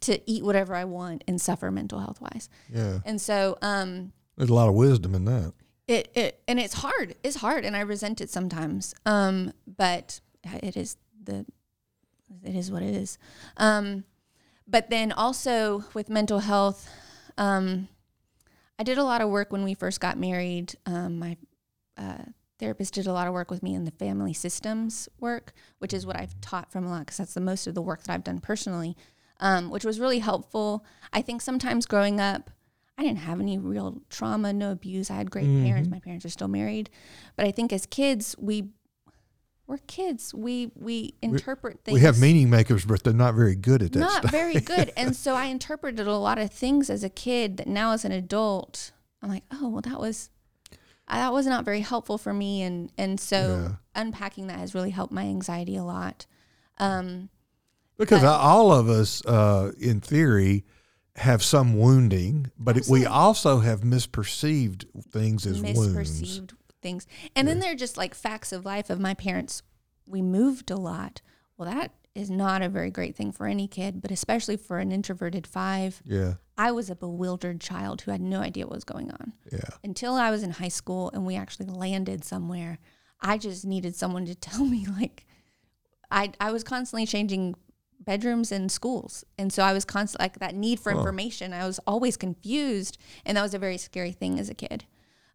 [0.00, 2.48] to eat whatever I want and suffer mental health wise.
[2.72, 3.00] yeah.
[3.04, 5.52] And so um There's a lot of wisdom in that.
[5.86, 7.16] it, it and it's hard.
[7.22, 8.94] It's hard and I resent it sometimes.
[9.04, 10.20] Um, but
[10.62, 11.44] it is the
[12.44, 13.18] it is what it is.
[13.56, 14.04] Um,
[14.66, 16.88] but then also with mental health,
[17.36, 17.88] um,
[18.78, 20.74] I did a lot of work when we first got married.
[20.86, 21.36] Um, my
[21.96, 22.24] uh,
[22.58, 26.06] therapist did a lot of work with me in the family systems work, which is
[26.06, 28.24] what I've taught from a lot because that's the most of the work that I've
[28.24, 28.96] done personally,
[29.40, 30.84] um, which was really helpful.
[31.12, 32.50] I think sometimes growing up,
[32.96, 35.10] I didn't have any real trauma, no abuse.
[35.10, 35.88] I had great parents.
[35.88, 36.90] My parents are still married,
[37.34, 38.68] but I think as kids, we
[39.70, 40.34] we're kids.
[40.34, 41.94] We we interpret things.
[41.94, 44.30] We have meaning makers, but they're not very good at that not stuff.
[44.30, 44.92] very good.
[44.96, 48.12] And so I interpreted a lot of things as a kid that now as an
[48.12, 48.90] adult,
[49.22, 50.30] I'm like, oh well, that was
[51.08, 52.62] uh, that was not very helpful for me.
[52.62, 53.38] And and so
[53.94, 54.02] Yeah.
[54.02, 56.26] unpacking that has really helped my anxiety a lot.
[56.78, 57.28] Um,
[57.96, 60.64] Because But- all of us, uh, in theory,
[61.16, 66.40] have some wounding, but it, we also have misperceived things as wounds.
[66.80, 67.06] Things.
[67.36, 69.62] And then they're just like facts of life of my parents.
[70.06, 71.20] We moved a lot.
[71.56, 74.90] Well, that is not a very great thing for any kid, but especially for an
[74.92, 76.02] introverted five.
[76.04, 79.32] Yeah, I was a bewildered child who had no idea what was going on.
[79.52, 82.78] yeah, Until I was in high school and we actually landed somewhere,
[83.20, 85.26] I just needed someone to tell me like
[86.10, 87.54] I I was constantly changing
[88.00, 89.24] bedrooms and schools.
[89.38, 91.52] And so I was constantly like that need for information.
[91.52, 94.86] I was always confused and that was a very scary thing as a kid.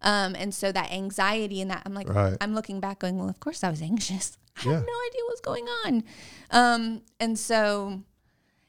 [0.02, 2.38] Um, and so that anxiety and that I'm like Right.
[2.42, 4.38] I'm looking back going, well, of course I was anxious.
[4.58, 4.74] I Yeah.
[4.76, 6.04] had no idea what was going on.
[6.52, 8.02] Um, and so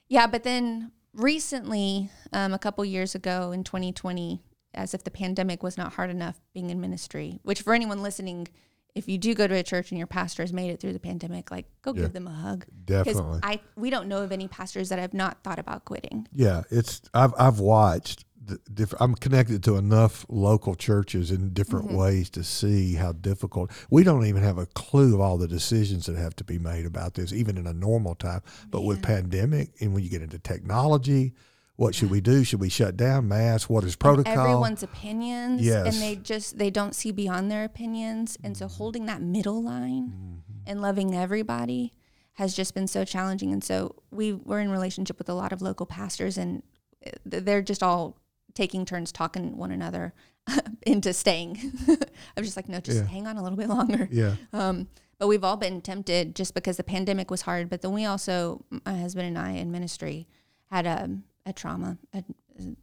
[0.08, 4.42] yeah, but then recently, um, a couple years ago in 2020,
[4.74, 8.46] as if the pandemic was not hard enough being in ministry, which for anyone listening,
[8.94, 10.98] if you do go to a church and your pastor has made it through the
[11.00, 12.02] pandemic, like go Yeah.
[12.02, 12.66] give them a hug.
[12.84, 13.40] definitely.
[13.42, 16.28] I we don't know of any pastors that have not thought about quitting.
[16.32, 18.24] Yeah, it's I've I've watched.
[18.72, 21.96] Diff- I'm connected to enough local churches in different Mm-hmm.
[21.96, 23.70] ways to see how difficult.
[23.90, 26.86] We don't even have a clue of all the decisions that have to be made
[26.86, 28.42] about this, even in a normal time.
[28.70, 31.34] But with pandemic, and when you get into technology,
[31.76, 32.42] what should we do?
[32.44, 33.68] Should we shut down mass?
[33.68, 34.32] What is protocol?
[34.38, 35.86] Everyone's opinions, Yes.
[35.92, 40.42] and they just they don't see beyond their opinions, and so holding that middle line
[40.66, 41.92] and loving everybody
[42.34, 43.52] has just been so challenging.
[43.52, 46.62] And so we were in relationship with a lot of local pastors, and
[47.06, 48.16] uh, they're just all
[48.56, 50.12] taking turns talking one another
[50.86, 51.56] into staying.
[52.36, 53.06] I'm just like, no, just Yeah.
[53.06, 54.08] hang on a little bit longer.
[54.10, 54.88] yeah, Um,
[55.18, 57.68] but we've all been tempted just because the pandemic was hard.
[57.70, 60.26] But then we also, my husband and I in ministry,
[60.70, 61.08] had a,
[61.46, 62.24] a trauma, a,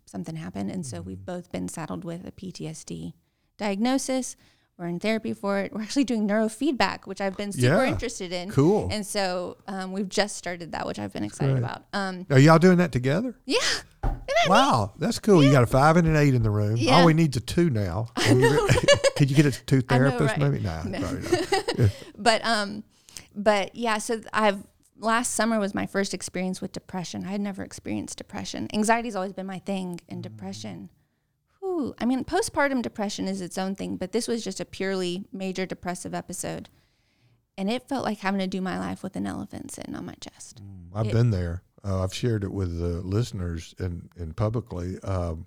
[0.06, 0.72] something happened.
[0.72, 1.08] And so Mm-hmm.
[1.10, 3.14] we've both been saddled with a PTSD
[3.58, 4.36] diagnosis.
[4.78, 5.72] We're in therapy for it.
[5.72, 7.92] We're actually doing neurofeedback, which I've been super Yeah.
[7.92, 8.50] interested in.
[8.50, 8.90] cool.
[8.92, 11.86] And so um, we've just started that, which I've been excited about.
[11.94, 13.36] Um, Are y'all doing that together?
[13.46, 13.60] yeah.
[14.48, 15.44] Wow, that's cool.
[15.44, 16.76] You got a five and an eight in the room.
[16.78, 16.96] Yeah.
[16.98, 18.08] All we need's a two now.
[19.16, 20.38] Could you get a two I know, therapist?
[20.38, 20.52] right?
[20.52, 21.00] Maybe nah, No.
[21.00, 21.92] not.
[22.18, 22.84] but um
[23.36, 24.64] but yeah so i've
[25.00, 29.34] last summer was my first experience with depression i had never experienced depression anxiety's always
[29.34, 30.90] been my thing and depression
[31.60, 35.26] whew, i mean postpartum depression is its own thing but this was just a purely
[35.32, 36.70] major depressive episode
[37.58, 40.16] and it felt like having to do my life with an elephant sitting on my
[40.22, 40.62] chest
[40.94, 41.64] I've It- been there.
[41.86, 45.00] Uh, I've shared it with the listeners and, and publicly.
[45.04, 45.46] Um,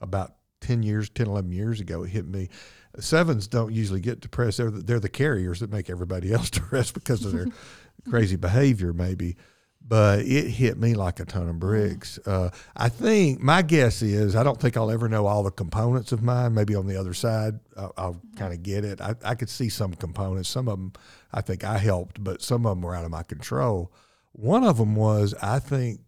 [0.00, 2.48] about 10 years, 10, 11 years ago, it hit me.
[2.98, 4.58] Sevens don't usually get depressed.
[4.58, 7.46] They're the, they're the carriers that make everybody else depressed because of their
[8.10, 9.36] crazy behavior, maybe.
[9.80, 12.18] But it hit me like a ton of bricks.
[12.26, 16.12] Uh, I think my guess is I don't think I'll ever know all the components
[16.12, 16.52] of mine.
[16.52, 19.00] Maybe on the other side, I'll, I'll kind of get it.
[19.00, 20.50] I, I could see some components.
[20.50, 20.92] Some of them
[21.32, 23.90] I think I helped, but some of them were out of my control.
[24.40, 26.00] One of them was, I think,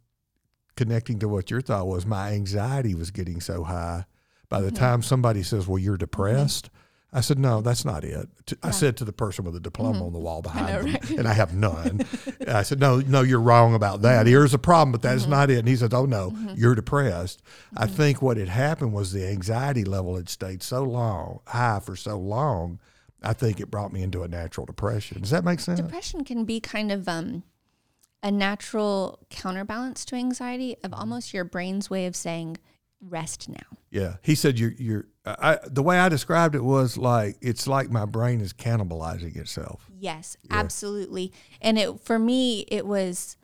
[0.76, 4.04] connecting to what your thought was, my anxiety was getting so high.
[4.48, 4.76] By the Mm-hmm.
[4.76, 6.70] time somebody says, "Well, you're depressed,"
[7.12, 8.54] I said, "No, that's not it." I Yeah.
[8.54, 8.70] Mm-hmm.
[8.72, 11.10] said to the person with the diploma on the wall behind know, them, right?
[11.10, 12.00] and I have none.
[12.48, 14.20] I said, "No, no, you're wrong about that.
[14.20, 14.28] Mm-hmm.
[14.28, 17.42] Here's a problem, but that's not it." And he said, "Oh no, you're depressed."
[17.76, 17.94] I Mm-hmm.
[17.96, 22.18] think what had happened was the anxiety level had stayed so long, high for so
[22.18, 22.80] long.
[23.22, 25.20] I think it brought me into a natural depression.
[25.20, 25.78] Does that make sense?
[25.80, 27.42] depression can be kind of um
[28.22, 31.00] a natural counterbalance to anxiety of Mm-hmm.
[31.00, 32.58] almost your brain's way of saying
[33.00, 35.06] rest now Yeah, he said you're you're.
[35.24, 39.88] I, the way I described it was like it's like my brain is cannibalizing itself.
[39.98, 41.32] Yes, absolutely.
[41.62, 43.36] And it for me it was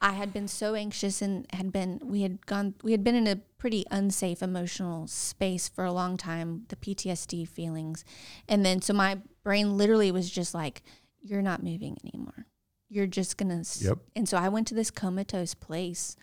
[0.00, 3.26] I had been so anxious and had been we had gone we had been in
[3.26, 8.04] a pretty unsafe emotional space for a long time, the PTSD feelings.
[8.48, 10.82] And then so my brain literally was just like
[11.20, 12.46] you're not moving anymore.
[12.92, 13.98] You're just to Yep.
[14.14, 16.14] And so I went to this comatose place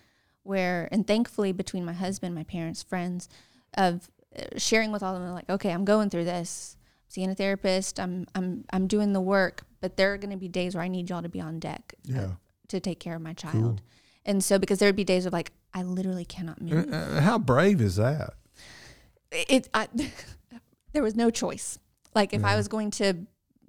[0.43, 3.28] where and thankfully between my husband, my parents, friends
[3.76, 7.36] of uh, sharing with all of them like okay, I'm going through this seeing a
[7.36, 7.99] therapist.
[7.99, 11.09] I'm I'm I'm doing the work, but there are to be days where I need
[11.09, 12.32] y'all to be on deck uh, Yeah.
[12.67, 13.82] to take care of my child.
[14.26, 16.91] And so because there would be days of like I literally cannot move.
[16.93, 18.34] Uh, how brave is that?
[19.32, 19.88] It I,
[20.93, 21.80] there was no choice.
[22.15, 23.26] Like if I was going to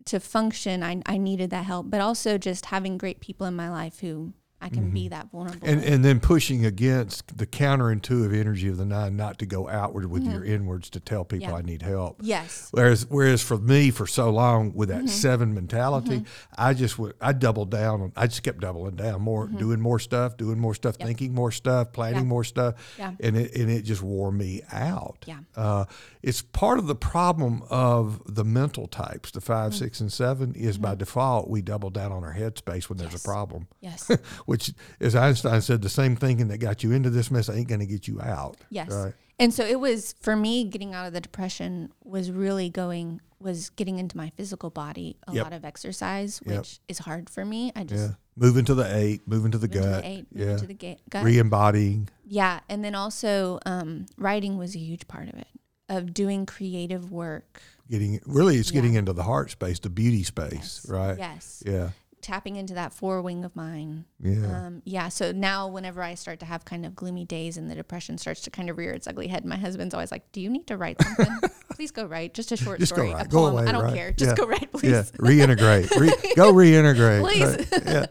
[0.06, 3.70] to function, I I needed that help, but also just having great people in my
[3.70, 4.32] life who
[4.62, 5.66] I can be that vulnerable.
[5.66, 5.78] Mm-hmm.
[5.78, 10.06] And and then pushing against the counterintuitive energy of the nine, not to go outward
[10.10, 11.54] with your inwards to tell people Yeah.
[11.56, 12.18] I need help.
[12.22, 12.68] yes.
[12.72, 15.06] Whereas, whereas for me, for so long with Mm-hmm.
[15.06, 16.24] that seven mentality,
[16.58, 18.12] I just would I doubled down.
[18.16, 21.00] I just kept doubling down, more doing more stuff, doing more stuff, Mm-hmm.
[21.02, 21.06] Yep.
[21.08, 22.24] thinking more stuff, planning Yeah.
[22.24, 23.12] more stuff, Yeah.
[23.20, 25.24] and it and it just wore me out.
[25.26, 25.38] Yeah.
[25.56, 25.84] Uh,
[26.22, 29.78] it's part of the problem of the mental types, the 5 Mm-hmm.
[29.78, 30.54] six, and seven.
[30.54, 33.24] Is by default we double down on our headspace when there's Yes.
[33.24, 33.68] a problem.
[33.80, 34.10] Yes.
[34.50, 37.78] Which, as Einstein said, the same thinking that got you into this mess ain't going
[37.78, 38.56] to get you out.
[38.68, 38.90] Yes.
[38.90, 39.14] Right.
[39.38, 43.70] And so it was for me getting out of the depression was really going was
[43.70, 45.44] getting into my physical body, a Yep.
[45.44, 46.58] lot of exercise, Yep.
[46.58, 47.70] which is hard for me.
[47.76, 48.14] I just Yeah.
[48.36, 50.02] Moving to the eight, moving to the to gut.
[50.02, 50.56] the eight, yeah.
[50.56, 51.24] to the ga- gut.
[51.24, 52.08] Re-embodying.
[52.26, 55.46] yeah, and then also um, writing was a huge part of it,
[55.88, 57.62] of doing creative work.
[57.90, 58.74] getting really it's Yeah.
[58.74, 60.52] getting into the heart space the beauty space
[60.84, 60.86] Yes.
[60.88, 61.62] right Yes.
[61.66, 61.90] yeah
[62.22, 64.04] Tapping into that four wing of mine.
[64.20, 65.08] yeah Um, yeah.
[65.08, 68.42] So now, whenever I start to have kind of gloomy days and the depression starts
[68.42, 70.76] to kind of rear its ugly head, my husband's always like, "Do you need to
[70.76, 71.50] write something?
[71.70, 73.54] please go write just a short Just story, a poem.
[73.54, 73.94] away, I don't write.
[73.94, 74.12] care.
[74.12, 74.36] Just Yeah.
[74.36, 77.70] go write, please." yeah reintegrate Re- go reintegrate Please.
[77.86, 77.86] right?
[77.86, 78.06] yeah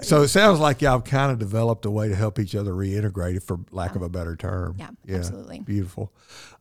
[0.00, 3.42] so it sounds like y'all kind of developed a way to help each other reintegrate
[3.42, 5.60] for lack of a better term Yeah, absolutely.
[5.60, 6.12] beautiful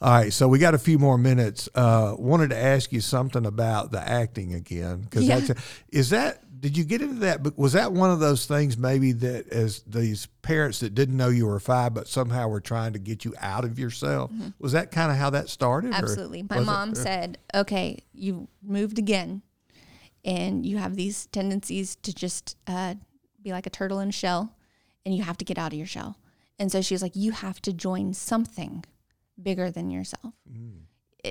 [0.01, 3.45] all right so we got a few more minutes uh wanted to ask you something
[3.45, 5.41] about the acting again because Yeah.
[5.89, 9.11] is that did you get into that but was that one of those things maybe
[9.11, 12.99] that as these parents that didn't know you were five but somehow were trying to
[12.99, 16.03] get you out of yourself was that kind of how that started Mm-hmm.
[16.03, 16.43] Absolutely.
[16.43, 19.41] My was it- mom said, "Okay, you moved again,
[20.25, 22.95] and you have these tendencies to just uh,
[23.41, 24.55] be like a turtle in a shell,
[25.05, 26.17] and you have to get out of your shell."
[26.59, 28.83] And so she was like, "You have to join something
[29.41, 30.81] bigger than yourself." Mm.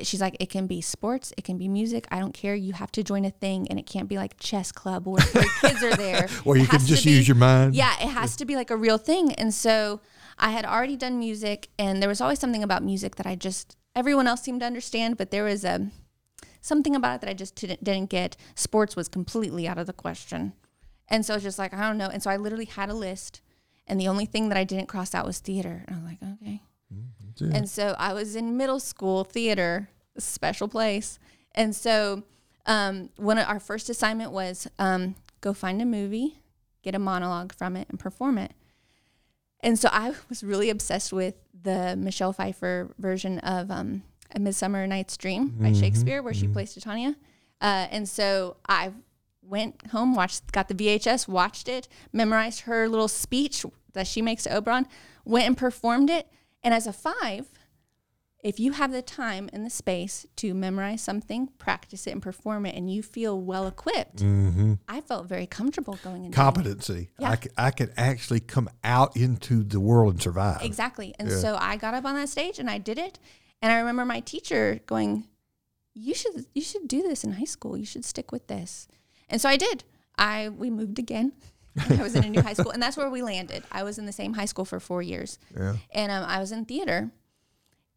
[0.03, 2.07] She's like, "It can be sports, it can be music.
[2.11, 2.55] I don't care.
[2.55, 5.45] You have to join a thing, and it can't be like chess club where, where
[5.61, 6.29] kids are there.
[6.45, 8.77] Or you can just be- use your mind yeah, it has to be like a
[8.77, 9.33] real thing.
[9.33, 10.01] And so
[10.39, 13.77] I had already done music, and there was always something about music that I just
[13.95, 15.91] everyone else seemed to understand, but there was a
[16.61, 18.37] something about it that I just didn't, didn't get.
[18.55, 20.53] Sports was completely out of the question,
[21.09, 22.09] and so it's just like I don't know.
[22.09, 23.41] And so I literally had a list,
[23.87, 25.85] and the only thing that I didn't cross out was theater.
[25.87, 26.63] And I was like, okay.
[26.91, 27.55] That's it.
[27.55, 31.19] And so I was in middle school theater, a special place.
[31.55, 32.23] And so
[32.67, 36.39] um, one of our first assignment was um, go find a movie,
[36.83, 38.53] get a monologue from it, and perform it.
[39.61, 44.03] And so I was really obsessed with the Michelle Pfeiffer version of um,
[44.35, 47.17] A Midsummer Night's Dream by Shakespeare, where she plays Titania.
[47.61, 48.93] Uh, and so I
[49.43, 53.65] went home, watched, got the VHS, watched it, memorized her little speech
[53.95, 54.87] that she makes to Oberon,
[55.25, 56.29] went and performed it.
[56.63, 57.49] And as a five,
[58.43, 62.67] if you have the time and the space to memorize something, practice it, and perform
[62.67, 64.75] it, and you feel well equipped, mm-hmm.
[64.89, 66.37] I felt very comfortable going into.
[66.37, 67.11] Competency.
[67.19, 67.31] Yeah.
[67.31, 70.63] I, c- I can actually come out into the world and survive.
[70.63, 71.15] Exactly.
[71.19, 73.19] And so I got up on that stage and I did it.
[73.61, 75.27] And I remember my teacher going,
[75.93, 77.77] "You should you should do this in high school.
[77.77, 78.87] You should stick with this."
[79.29, 79.83] And so I did.
[80.17, 81.33] I we moved again.
[81.91, 83.63] I was in a new high school, and that's where we landed.
[83.71, 85.77] I was in the same high school for four years, Yeah.
[85.93, 87.11] and um, I was in theater,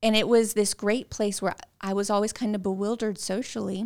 [0.03, 3.85] and it was this great place where I was always kind of bewildered socially,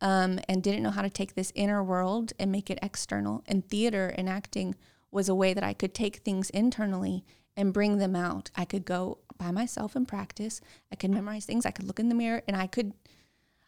[0.00, 3.42] um, and didn't know how to take this inner world and make it external.
[3.46, 4.74] And theater and acting
[5.10, 7.24] was a way that I could take things internally
[7.56, 8.50] and bring them out.
[8.54, 10.60] I could go by myself and practice.
[10.92, 11.64] I could memorize things.
[11.64, 12.92] I could look in the mirror, and I could,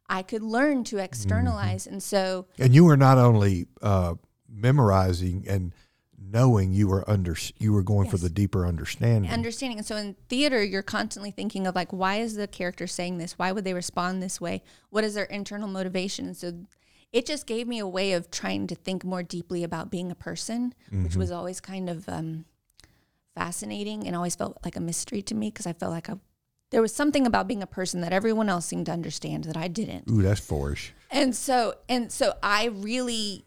[0.08, 1.86] I could learn to externalize.
[1.86, 4.14] And so And you were not only uh,
[4.60, 5.72] memorizing and
[6.20, 9.30] knowing you were under you were going for the deeper understanding.
[9.30, 9.78] understanding.
[9.78, 13.38] And so in theater, you're constantly thinking of like, why is the character saying this?
[13.38, 14.62] Why would they respond this way?
[14.90, 16.26] What is their internal motivation?
[16.26, 16.66] And so
[17.12, 20.14] it just gave me a way of trying to think more deeply about being a
[20.14, 22.44] person, which was always kind of um,
[23.34, 26.14] fascinating and always felt like a mystery to me because I felt like I,
[26.70, 29.68] there was something about being a person that everyone else seemed to understand that I
[29.68, 30.10] didn't.
[30.10, 30.92] Ooh, that's fourish.
[31.10, 33.46] And so and so I really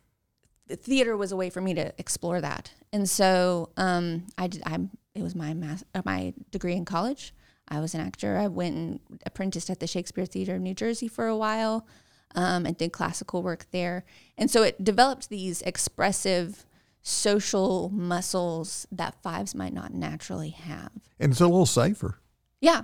[0.75, 2.71] theater was a way for me to explore that.
[2.91, 4.79] And so um I did I
[5.13, 7.33] it was my math, uh, my degree in college.
[7.67, 8.37] I was an actor.
[8.37, 11.87] I went and apprenticed at the Shakespeare Theater of New Jersey for a while
[12.35, 14.03] um, and did classical work there.
[14.37, 16.65] And so it developed these expressive
[17.01, 20.91] social muscles that fives might not naturally have.
[21.19, 22.19] And it's a little safer.
[22.59, 22.83] Yeah.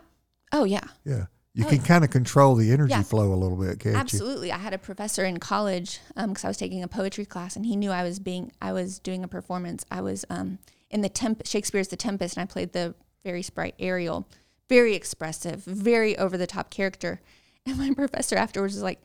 [0.51, 0.85] Oh, yeah.
[1.03, 1.25] Yeah.
[1.57, 1.85] You Oh, can yeah.
[1.85, 3.01] kind of control the energy Yeah.
[3.01, 3.99] flow a little bit, can't you?
[3.99, 4.51] Absolutely.
[4.51, 7.75] I had a professor in college because I was taking a poetry class, and he
[7.75, 9.83] knew I was being I was doing a performance.
[9.89, 10.59] I was um,
[10.91, 12.93] in the temp Shakespeare's The Tempest, and I played the
[13.23, 14.27] very sprite Ariel,
[14.69, 17.21] very expressive, very over the top character.
[17.65, 19.01] And my professor afterwards was like,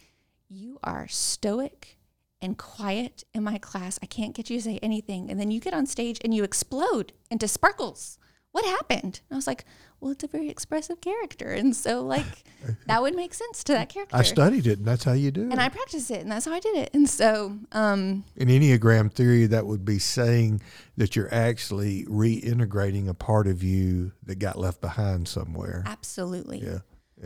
[0.51, 1.97] "You are stoic."
[2.43, 3.99] And quiet in my class.
[4.03, 5.31] I can't get you to say anything.
[5.31, 8.19] And then you get on stage and you explode into sparkles.
[8.53, 9.21] What happened?
[9.29, 9.65] And I was like,
[10.01, 11.51] well, it's a very expressive character.
[11.53, 12.45] And so, like,
[12.87, 15.43] that would make sense to that character I studied it, and that's how you do
[15.47, 15.53] it.
[15.53, 16.91] and I practiced it, and that's how I did it.
[16.93, 20.61] And so, um, In Enneagram theory, that would be saying
[20.97, 25.83] that you're actually reintegrating a part of you that got left behind somewhere.
[25.87, 26.79] absolutely, Yeah.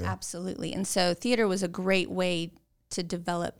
[0.04, 0.72] absolutely.
[0.74, 2.52] And so, theater was a great way
[2.90, 3.58] to develop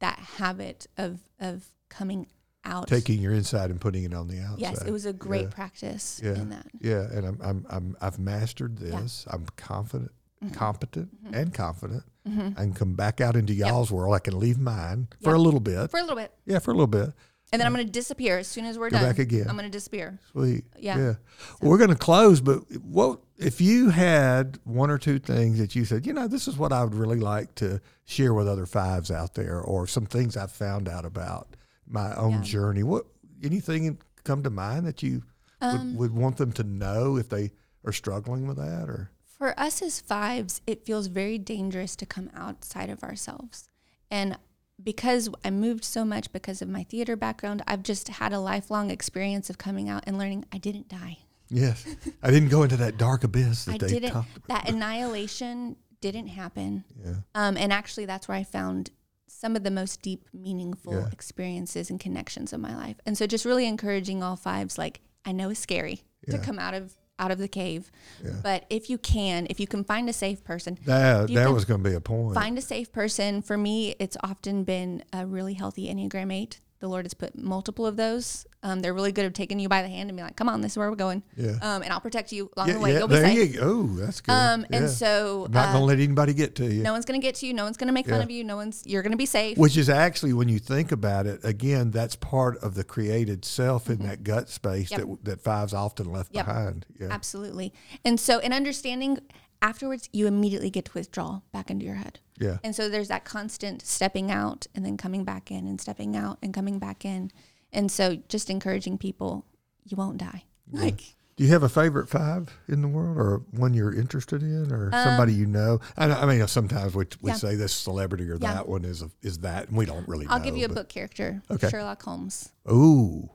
[0.00, 2.26] that habit of of coming
[2.64, 2.88] out.
[2.88, 4.60] Taking your inside and putting it on the outside.
[4.60, 5.50] yes, it was a great Yeah.
[5.50, 6.34] practice Yeah.
[6.34, 6.66] in that.
[6.80, 9.24] Yeah, and I'm I'm I'm I've mastered this.
[9.30, 10.10] I'm confident,
[10.44, 10.54] Mm-hmm.
[10.54, 12.04] competent, and confident.
[12.26, 14.14] I can come back out into y'all's world.
[14.14, 15.90] I can leave mine for a little bit.
[15.90, 17.10] for a little bit, yeah, for a little bit.
[17.50, 19.08] and then I'm going to disappear as soon as we're Go done.
[19.08, 19.46] back again.
[19.48, 20.18] I'm going to disappear.
[20.32, 20.64] Sweet.
[20.78, 20.98] Yeah.
[20.98, 21.14] Yeah.
[21.62, 25.74] Well, we're going to close, but what if you had one or two things that
[25.74, 28.66] you said, you know, this is what I would really like to share with other
[28.66, 31.56] fives out there, or some things I've found out about
[31.88, 32.40] my own Yeah.
[32.42, 32.82] journey?
[32.82, 33.06] What
[33.42, 35.22] anything come to mind that you
[35.60, 37.50] Um, would, would want them to know if they
[37.84, 42.30] are struggling with that, or For us as fives, it feels very dangerous to come
[42.34, 43.68] outside of ourselves.
[44.10, 44.36] And
[44.82, 48.90] because I moved so much because of my theater background, I've just had a lifelong
[48.90, 51.18] experience of coming out and learning I didn't die.
[51.48, 51.84] yes,
[52.22, 54.10] I didn't go into that dark abyss that I they didn't.
[54.12, 54.48] talked about.
[54.64, 56.84] That annihilation didn't happen.
[57.04, 57.14] Yeah.
[57.34, 58.90] Um, and actually, that's where I found
[59.38, 61.08] some of the most deep, meaningful Yeah.
[61.12, 62.96] experiences and connections of my life.
[63.06, 66.74] And so, just really encouraging all fives, like I know it's scary to come out
[66.74, 67.90] of out of the cave,
[68.24, 68.40] Yeah.
[68.44, 71.82] but if you can, if you can find a safe person, That that was going
[71.82, 72.34] to be a point.
[72.34, 73.42] find a safe person.
[73.42, 76.60] For me, it's often been a really healthy Enneagram 8.
[76.80, 78.46] The Lord has put multiple of those.
[78.62, 80.60] Um, they're really good at taking you by the hand and be like, come on,
[80.60, 81.22] this is where we're going.
[81.36, 81.56] Yeah.
[81.60, 82.92] Um, and I'll protect you along yeah, the way.
[82.92, 83.54] yeah, You'll be there safe.
[83.54, 83.66] you go.
[83.68, 84.32] Oh, that's good.
[84.32, 84.76] Um, Yeah.
[84.78, 86.82] and so I'm not uh, going to let anybody get to you.
[86.84, 87.54] no one's going to get to you.
[87.54, 88.44] No one's going to make fun of you.
[88.44, 89.58] No one's, you're going to be safe.
[89.58, 93.90] Which is actually, when you think about it, again, that's part of the created self
[93.90, 95.10] in that gut space Mm-hmm.
[95.10, 95.18] Yep.
[95.24, 96.46] that that five's often left Yep.
[96.46, 96.86] behind.
[97.00, 97.72] Yeah, Absolutely.
[98.04, 99.18] And so, in understanding
[99.62, 102.20] afterwards, you immediately get to withdraw back into your head.
[102.40, 106.16] Yeah, And so there's that constant stepping out and then coming back in and stepping
[106.16, 107.30] out and coming back in.
[107.72, 109.44] And so just encouraging people,
[109.84, 110.44] you won't die.
[110.72, 111.02] Like,
[111.36, 114.90] Do you have a favorite five in the world, or one you're interested in, or
[114.92, 115.80] somebody you know?
[115.96, 117.38] I, I mean, sometimes we, we Um, Yeah.
[117.38, 118.54] say this celebrity or Yeah.
[118.54, 120.26] that one is a, is that, and we don't really.
[120.28, 121.68] I'll know, give you a book character Okay.
[121.68, 122.50] Sherlock Holmes.
[122.70, 123.30] Ooh,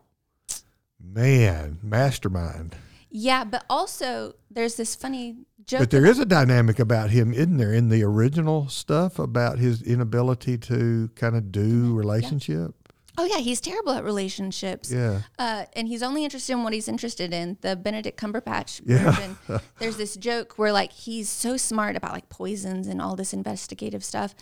[0.99, 2.75] man, mastermind.
[3.09, 5.79] Yeah, but also there's this funny joke.
[5.79, 9.81] But there is a dynamic about him, isn't there, in the original stuff about his
[9.81, 12.73] inability to kind of do relationship?
[13.17, 14.91] Oh yeah, he's terrible at relationships.
[14.91, 15.21] Yeah.
[15.37, 17.57] Uh, and he's only interested in what he's interested in.
[17.61, 19.11] The Benedict Cumberbatch Yeah.
[19.11, 19.37] version.
[19.79, 24.03] there's this joke where like he's so smart about like poisons and all this investigative
[24.03, 24.33] stuff,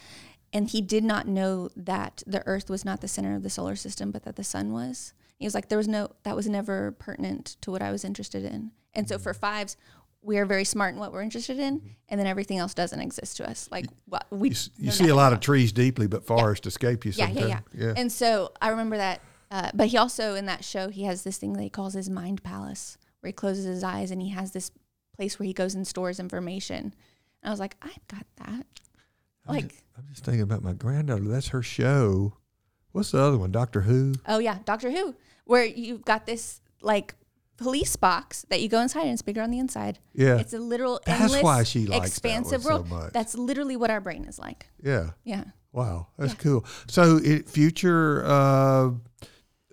[0.54, 3.76] and he did not know that the Earth was not the center of the solar
[3.76, 5.14] system, but that the sun was.
[5.38, 8.46] He was like, there was no that was never pertinent to what I was interested
[8.46, 8.72] in.
[8.94, 9.76] And so for fives,
[10.24, 13.38] we are very smart in what we're interested in, and then everything else doesn't exist
[13.38, 13.68] to us.
[13.72, 15.34] Like what we You, you see a lot about.
[15.34, 17.50] of trees deeply, but forest escape you Yeah, sometimes.
[17.50, 17.94] yeah, yeah, yeah.
[17.98, 19.22] And so I remember that.
[19.50, 22.10] Uh, but he also in that show he has this thing that he calls his
[22.10, 24.72] mind palace, where he closes his eyes and he has this
[25.16, 26.78] place where he goes and stores information.
[26.86, 26.94] And
[27.44, 28.66] I was like, I've got that.
[29.48, 31.24] I'm Like, just, I'm just thinking about my granddaughter.
[31.24, 32.34] That's her show.
[32.92, 33.52] What's the other one?
[33.52, 34.14] Doctor Who?
[34.28, 35.16] oh yeah, Doctor Who,
[35.46, 37.16] where you've got this like
[37.62, 40.00] police box that you go inside and it's bigger on the inside.
[40.14, 40.38] Yeah.
[40.38, 42.90] It's a literal That's endless, why she likes that one expansive so world.
[42.90, 43.14] much.
[43.14, 44.68] That's literally what our brain is like.
[44.84, 45.12] yeah.
[45.24, 45.44] Yeah.
[45.74, 46.66] Wow, that's cool.
[46.88, 48.90] So, it, future uh,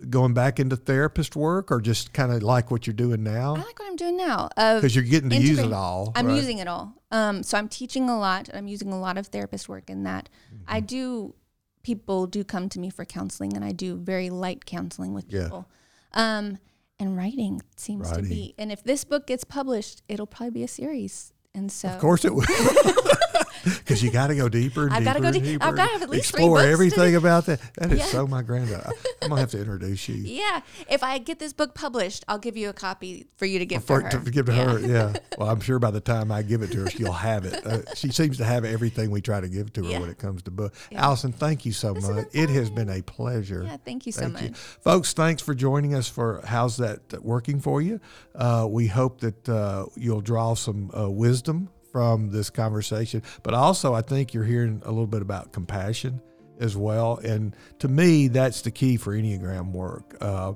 [0.09, 3.55] going back into therapist work, or just kind of like what you're doing now?
[3.55, 4.47] I like what I'm doing now.
[4.55, 6.13] Because you're getting to use it all.
[6.15, 6.37] I'm right?
[6.37, 6.93] using it all.
[7.11, 8.49] Um, so I'm teaching a lot.
[8.53, 10.29] I'm using a lot of therapist work in that.
[10.53, 10.63] Mm-hmm.
[10.69, 11.35] I do.
[11.83, 15.43] People do come to me for counseling, and I do very light counseling with Yeah.
[15.43, 15.67] people.
[16.13, 16.59] Um,
[16.99, 18.53] and writing seems to be.
[18.57, 21.33] And if this book gets published, it'll probably be a series.
[21.53, 22.45] And so, Of course it will.
[23.79, 25.63] Because you got to go deeper and I've gotta go deep- deeper.
[25.65, 27.59] I've gotta have at least three explore books to everything about that.
[27.75, 28.05] That is Yeah.
[28.05, 28.91] so my granddaughter.
[29.21, 30.15] I'm gonna have to introduce you.
[30.23, 33.65] yeah, if I get this book published, I'll give you a copy for you to
[33.65, 34.23] give For, to her.
[34.25, 34.63] to give to Yeah.
[34.71, 35.13] her, yeah.
[35.37, 37.65] Well, I'm sure by the time I give it to her, she'll have it.
[37.65, 39.99] Uh, she seems to have everything we try to give to her Yeah.
[40.01, 40.73] when it comes to book.
[40.93, 42.25] Allison, thank you so This much.
[42.33, 43.63] It has been a pleasure.
[43.65, 44.43] Yeah, thank you so Thank much.
[44.43, 44.53] you.
[44.53, 47.99] Folks, thanks for joining us for How's That Working For You.
[48.35, 53.93] Uh, we hope that uh, you'll draw some uh, wisdom from this conversation, but also
[53.93, 56.21] I think you're hearing a little bit about compassion
[56.59, 57.17] as well.
[57.17, 60.15] And to me, that's the key for Enneagram work.
[60.21, 60.53] Uh,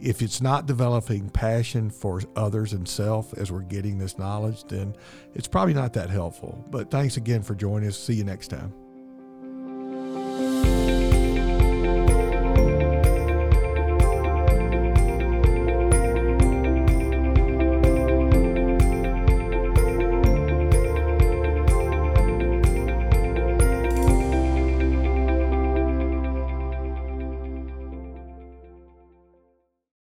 [0.00, 4.94] if it's not developing passion for others and self as we're getting this knowledge, then
[5.34, 6.64] it's probably not that helpful.
[6.70, 7.98] But thanks again for joining us.
[7.98, 8.87] See you next time.